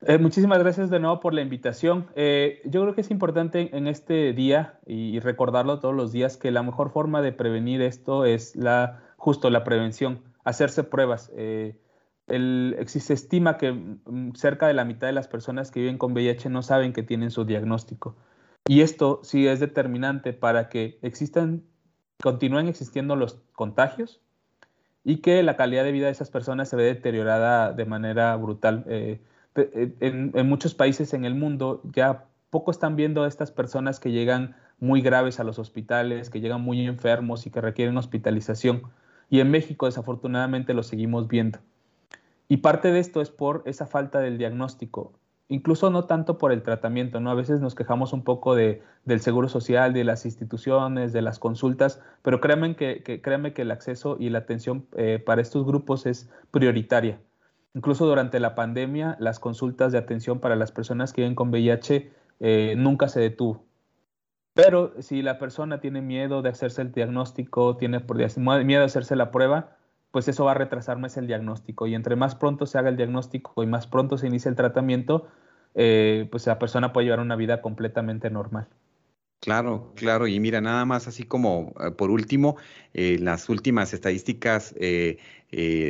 Eh, 0.07 0.17
muchísimas 0.17 0.59
gracias 0.59 0.89
de 0.89 1.01
nuevo 1.01 1.19
por 1.19 1.33
la 1.33 1.41
invitación. 1.41 2.07
yo 2.15 2.81
creo 2.81 2.95
que 2.95 3.01
es 3.01 3.11
importante 3.11 3.75
en 3.75 3.87
este 3.87 4.31
día 4.31 4.79
y, 4.85 5.19
recordarlo 5.19 5.81
todos 5.81 5.93
los 5.93 6.13
días 6.13 6.37
que 6.37 6.51
la 6.51 6.63
mejor 6.63 6.89
forma 6.91 7.21
de 7.21 7.33
prevenir 7.33 7.81
esto 7.81 8.23
es 8.23 8.55
la 8.55 9.03
justo 9.17 9.49
la 9.49 9.65
prevención, 9.65 10.21
hacerse 10.45 10.85
pruebas 10.85 11.29
el, 12.29 12.77
se 12.87 13.13
estima 13.13 13.57
que 13.57 13.71
mm, 13.71 14.33
cerca 14.35 14.67
de 14.67 14.73
la 14.73 14.85
mitad 14.85 15.07
de 15.07 15.13
las 15.13 15.27
personas 15.27 15.71
que 15.71 15.81
viven 15.81 15.97
con 15.97 16.13
VIH 16.13 16.49
no 16.49 16.61
saben 16.61 16.93
que 16.93 17.03
tienen 17.03 17.31
su 17.31 17.45
diagnóstico. 17.45 18.15
Y 18.67 18.81
esto 18.81 19.19
sí 19.23 19.47
es 19.47 19.59
determinante 19.59 20.33
para 20.33 20.69
que 20.69 20.99
existan, 21.01 21.63
continúen 22.21 22.67
existiendo 22.67 23.15
los 23.15 23.39
contagios 23.53 24.21
y 25.03 25.17
que 25.17 25.41
la 25.43 25.55
calidad 25.55 25.83
de 25.83 25.91
vida 25.91 26.05
de 26.05 26.11
esas 26.11 26.29
personas 26.29 26.69
se 26.69 26.75
ve 26.75 26.83
deteriorada 26.83 27.73
de 27.73 27.85
manera 27.85 28.35
brutal. 28.35 28.83
Eh, 28.87 29.21
eh, 29.55 29.95
en, 29.99 30.31
en, 30.35 30.49
muchos 30.49 30.75
países 30.75 31.13
en 31.13 31.25
el 31.25 31.35
mundo 31.35 31.81
ya 31.93 32.25
poco 32.49 32.71
están 32.71 32.95
viendo 32.95 33.23
a 33.23 33.27
estas 33.27 33.51
personas 33.51 33.99
que 33.99 34.11
llegan 34.11 34.55
muy 34.79 35.01
graves 35.01 35.39
a 35.39 35.43
los 35.43 35.59
hospitales, 35.59 36.29
que 36.29 36.39
llegan 36.39 36.61
muy 36.61 36.85
enfermos 36.85 37.45
y 37.45 37.51
que 37.51 37.61
requieren 37.61 37.97
hospitalización. 37.97 38.83
Y 39.29 39.39
en 39.39 39.51
México 39.51 39.85
desafortunadamente 39.85 40.73
lo 40.73 40.83
seguimos 40.83 41.27
viendo. 41.27 41.59
Y 42.49 42.57
parte 42.57 42.91
de 42.91 42.99
esto 42.99 43.21
es 43.21 43.29
por 43.29 43.61
esa 43.65 43.85
falta 43.85 44.19
del 44.19 44.37
diagnóstico. 44.37 45.13
incluso 45.51 45.89
no 45.89 46.05
tanto 46.05 46.37
por 46.37 46.51
el 46.51 46.61
tratamiento, 46.61 47.19
¿no? 47.19 47.31
A 47.31 47.35
veces 47.35 47.59
nos 47.59 47.73
quejamos 47.73 48.13
un 48.13 48.23
poco 48.23 48.53
de, 48.55 48.83
del 49.05 49.19
seguro 49.19 49.47
social, 49.49 49.93
de 49.93 50.03
las 50.03 50.25
instituciones, 50.25 51.11
de 51.13 51.23
las 51.23 51.39
consultas, 51.39 52.01
pero 52.21 52.39
créanme 52.39 52.75
que, 52.75 53.01
que 53.03 53.21
que 53.21 53.61
el 53.61 53.71
acceso 53.71 54.17
y 54.19 54.29
la 54.29 54.39
atención 54.39 54.85
eh, 54.95 55.19
para 55.23 55.41
estos 55.41 55.65
grupos 55.65 56.05
es 56.05 56.29
prioritaria. 56.51 57.19
Incluso 57.73 58.05
durante 58.05 58.39
la 58.39 58.55
pandemia, 58.55 59.15
las 59.19 59.39
consultas 59.39 59.91
de 59.91 59.99
atención 59.99 60.39
para 60.39 60.55
las 60.55 60.71
personas 60.71 61.13
que 61.13 61.21
viven 61.21 61.35
con 61.35 61.49
VIH 61.49 62.11
eh, 62.39 62.75
nunca 62.77 63.07
se 63.07 63.19
detuvo. 63.19 63.63
Pero 64.53 64.93
si 65.01 65.21
la 65.21 65.39
persona 65.39 65.79
tiene 65.79 66.01
miedo 66.01 66.41
de 66.41 66.49
hacerse 66.49 66.81
el 66.81 66.91
diagnóstico, 66.91 67.77
tiene 67.77 68.03
miedo 68.65 68.81
de 68.81 68.85
hacerse 68.85 69.15
la 69.15 69.31
prueba, 69.31 69.77
pues 70.11 70.27
eso 70.27 70.45
va 70.45 70.51
a 70.51 70.55
retrasar 70.55 70.97
más 70.97 71.17
el 71.17 71.27
diagnóstico. 71.27 71.87
Y 71.87 71.95
entre 71.95 72.15
más 72.15 72.35
pronto 72.35 72.65
se 72.65 72.77
haga 72.77 72.89
el 72.89 72.97
diagnóstico 72.97 73.63
y 73.63 73.67
más 73.67 73.87
pronto 73.87 74.17
se 74.17 74.27
inicie 74.27 74.49
el 74.49 74.55
tratamiento, 74.55 75.27
eh, 75.75 76.27
pues 76.31 76.47
la 76.47 76.59
persona 76.59 76.93
puede 76.93 77.05
llevar 77.05 77.19
una 77.19 77.35
vida 77.35 77.61
completamente 77.61 78.29
normal. 78.29 78.67
Claro, 79.39 79.93
claro. 79.95 80.27
Y 80.27 80.39
mira, 80.39 80.59
nada 80.59 80.83
más 80.85 81.07
así 81.07 81.23
como 81.23 81.73
eh, 81.79 81.91
por 81.91 82.11
último, 82.11 82.57
eh, 82.93 83.17
las 83.19 83.47
últimas 83.47 83.93
estadísticas 83.93 84.75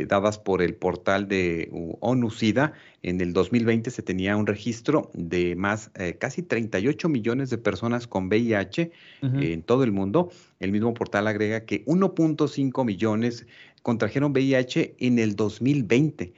dadas 0.07 0.39
por 0.39 0.61
el 0.61 0.75
portal 0.75 1.27
de 1.27 1.69
ONU-SIDA, 1.99 2.73
en 3.03 3.19
el 3.21 3.33
2020 3.33 3.91
se 3.91 4.01
tenía 4.01 4.37
un 4.37 4.47
registro 4.47 5.11
de 5.13 5.55
más, 5.55 5.91
casi 6.17 6.43
38 6.43 7.09
millones 7.09 7.49
de 7.49 7.57
personas 7.57 8.07
con 8.07 8.27
VIH 8.27 8.91
en 9.21 9.61
todo 9.63 9.83
el 9.83 9.91
mundo. 9.91 10.31
El 10.59 10.71
mismo 10.71 10.93
portal 10.93 11.27
agrega 11.27 11.65
que 11.65 11.83
1.5 11.85 12.85
millones 12.85 13.47
contrajeron 13.81 14.31
VIH 14.31 14.95
en 14.99 15.19
el 15.19 15.35
2020 15.35 16.33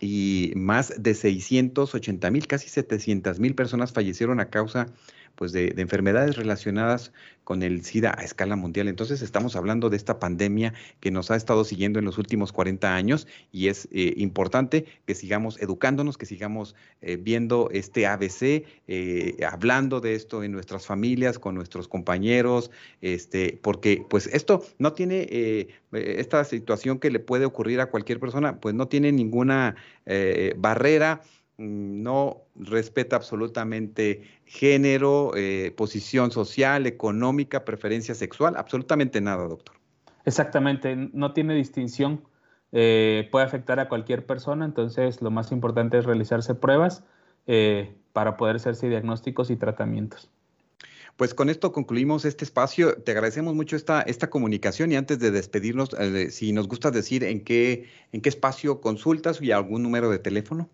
y 0.00 0.52
más 0.56 0.94
de 0.96 1.14
680 1.14 2.30
mil, 2.30 2.46
casi 2.46 2.68
700 2.68 3.38
mil 3.38 3.54
personas 3.54 3.92
fallecieron 3.92 4.40
a 4.40 4.48
causa 4.48 4.86
pues 5.34 5.52
de, 5.52 5.74
enfermedades 5.76 6.36
relacionadas 6.36 7.12
con 7.44 7.62
el 7.62 7.82
SIDA 7.82 8.14
a 8.16 8.22
escala 8.22 8.56
mundial. 8.56 8.88
Entonces 8.88 9.22
estamos 9.22 9.56
hablando 9.56 9.90
de 9.90 9.96
esta 9.96 10.20
pandemia 10.20 10.74
que 11.00 11.10
nos 11.10 11.30
ha 11.30 11.36
estado 11.36 11.64
siguiendo 11.64 11.98
en 11.98 12.04
los 12.04 12.18
últimos 12.18 12.52
40 12.52 12.94
años 12.94 13.26
y 13.50 13.68
es 13.68 13.88
eh, 13.90 14.14
importante 14.18 14.84
que 15.06 15.14
sigamos 15.14 15.60
educándonos, 15.60 16.18
que 16.18 16.26
sigamos 16.26 16.76
eh, 17.00 17.16
viendo 17.16 17.68
este 17.72 18.06
ABC, 18.06 18.64
eh, 18.86 19.36
hablando 19.50 20.00
de 20.00 20.14
esto 20.14 20.44
en 20.44 20.52
nuestras 20.52 20.86
familias, 20.86 21.38
con 21.38 21.54
nuestros 21.54 21.88
compañeros, 21.88 22.70
este, 23.00 23.58
porque 23.62 24.04
pues 24.08 24.26
esto 24.28 24.64
no 24.78 24.92
tiene, 24.92 25.66
esta 25.92 26.44
situación 26.44 26.98
que 26.98 27.10
le 27.10 27.18
puede 27.18 27.46
ocurrir 27.46 27.80
a 27.80 27.86
cualquier 27.86 28.20
persona, 28.20 28.60
pues 28.60 28.74
no 28.74 28.86
tiene 28.88 29.10
ninguna 29.10 29.74
barrera 30.56 31.22
no 31.60 32.46
respeta 32.56 33.16
absolutamente 33.16 34.22
género, 34.46 35.32
eh, 35.36 35.72
posición 35.76 36.30
social, 36.30 36.86
económica, 36.86 37.64
preferencia 37.64 38.14
sexual, 38.14 38.56
absolutamente 38.56 39.20
nada, 39.20 39.46
doctor. 39.46 39.76
Exactamente, 40.24 40.96
no 40.96 41.32
tiene 41.32 41.54
distinción, 41.54 42.22
eh, 42.72 43.28
puede 43.30 43.44
afectar 43.44 43.78
a 43.78 43.88
cualquier 43.88 44.24
persona, 44.24 44.64
entonces 44.64 45.20
lo 45.20 45.30
más 45.30 45.52
importante 45.52 45.98
es 45.98 46.06
realizarse 46.06 46.54
pruebas 46.54 47.04
eh, 47.46 47.94
para 48.12 48.36
poder 48.36 48.56
hacerse 48.56 48.88
diagnósticos 48.88 49.50
y 49.50 49.56
tratamientos. 49.56 50.30
Pues 51.16 51.34
con 51.34 51.50
esto 51.50 51.72
concluimos 51.72 52.24
este 52.24 52.46
espacio. 52.46 52.94
Te 52.94 53.10
agradecemos 53.12 53.54
mucho 53.54 53.76
esta, 53.76 54.00
esta 54.00 54.30
comunicación 54.30 54.90
y 54.90 54.96
antes 54.96 55.18
de 55.18 55.30
despedirnos, 55.30 55.90
si 56.30 56.52
nos 56.52 56.66
gusta 56.66 56.90
decir 56.90 57.24
en 57.24 57.44
qué, 57.44 57.90
en 58.12 58.22
qué 58.22 58.30
espacio 58.30 58.80
consultas 58.80 59.42
y 59.42 59.52
algún 59.52 59.82
número 59.82 60.08
de 60.08 60.18
teléfono. 60.18 60.70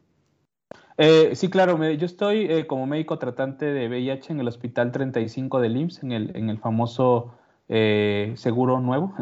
Eh, 0.98 1.36
sí, 1.36 1.50
claro, 1.50 1.92
yo 1.92 2.06
estoy 2.06 2.50
eh, 2.50 2.66
como 2.66 2.86
médico 2.86 3.18
tratante 3.18 3.66
de 3.66 3.86
VIH 3.88 4.32
en 4.32 4.40
el 4.40 4.48
Hospital 4.48 4.92
35 4.92 5.60
del 5.60 5.76
IMSS, 5.76 6.02
en 6.02 6.12
el, 6.12 6.34
en 6.36 6.48
el 6.48 6.56
famoso 6.58 7.34
eh, 7.68 8.32
Seguro 8.36 8.80
Nuevo, 8.80 9.14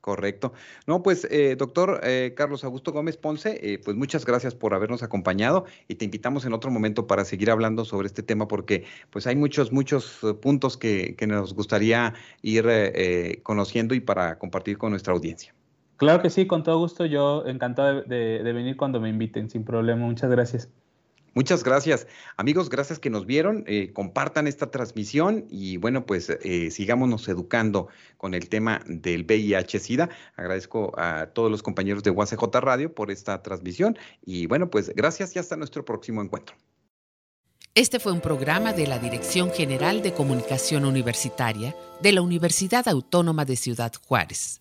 Correcto. 0.00 0.52
No, 0.86 1.02
pues, 1.02 1.26
eh, 1.30 1.56
doctor 1.56 2.00
eh, 2.02 2.32
Carlos 2.36 2.64
Augusto 2.64 2.92
Gómez 2.92 3.16
Ponce, 3.16 3.58
eh, 3.62 3.78
pues 3.84 3.96
muchas 3.96 4.24
gracias 4.24 4.54
por 4.54 4.72
habernos 4.72 5.02
acompañado 5.02 5.64
y 5.88 5.96
te 5.96 6.04
invitamos 6.04 6.44
en 6.44 6.52
otro 6.52 6.70
momento 6.70 7.06
para 7.06 7.24
seguir 7.24 7.50
hablando 7.50 7.84
sobre 7.84 8.06
este 8.06 8.22
tema 8.22 8.46
porque 8.46 8.84
pues 9.10 9.26
hay 9.26 9.36
muchos, 9.36 9.72
muchos 9.72 10.20
puntos 10.40 10.76
que, 10.76 11.16
nos 11.28 11.52
gustaría 11.52 12.14
ir 12.40 13.42
conociendo 13.42 13.94
y 13.94 14.00
para 14.00 14.38
compartir 14.38 14.78
con 14.78 14.90
nuestra 14.90 15.12
audiencia. 15.12 15.54
Claro 15.96 16.22
que 16.22 16.30
sí, 16.30 16.46
con 16.46 16.62
todo 16.62 16.78
gusto. 16.78 17.04
Yo 17.04 17.44
encantado 17.46 18.02
de 18.02 18.52
venir 18.52 18.76
cuando 18.76 19.00
me 19.00 19.10
inviten, 19.10 19.50
sin 19.50 19.64
problema. 19.64 20.06
Muchas 20.06 20.30
gracias. 20.30 20.70
Muchas 21.38 21.62
gracias. 21.62 22.08
Amigos, 22.36 22.68
gracias 22.68 22.98
que 22.98 23.10
nos 23.10 23.24
vieron. 23.24 23.62
Eh, 23.68 23.92
compartan 23.92 24.48
esta 24.48 24.72
transmisión 24.72 25.46
y 25.48 25.76
bueno, 25.76 26.04
pues 26.04 26.30
eh, 26.30 26.72
sigámonos 26.72 27.28
educando 27.28 27.86
con 28.16 28.34
el 28.34 28.48
tema 28.48 28.80
del 28.86 29.24
VIH-Sida. 29.24 30.08
Agradezco 30.34 30.92
a 30.98 31.26
todos 31.26 31.48
los 31.48 31.62
compañeros 31.62 32.02
de 32.02 32.10
UACJ 32.10 32.42
Radio 32.60 32.92
por 32.92 33.12
esta 33.12 33.40
transmisión 33.40 33.96
y 34.26 34.46
bueno, 34.46 34.68
pues 34.68 34.92
gracias 34.96 35.36
y 35.36 35.38
hasta 35.38 35.54
nuestro 35.56 35.84
próximo 35.84 36.22
encuentro. 36.22 36.56
Este 37.76 38.00
fue 38.00 38.10
un 38.10 38.20
programa 38.20 38.72
de 38.72 38.88
la 38.88 38.98
Dirección 38.98 39.52
General 39.52 40.02
de 40.02 40.12
Comunicación 40.12 40.84
Universitaria 40.84 41.76
de 42.02 42.10
la 42.10 42.22
Universidad 42.22 42.88
Autónoma 42.88 43.44
de 43.44 43.54
Ciudad 43.54 43.92
Juárez. 44.08 44.58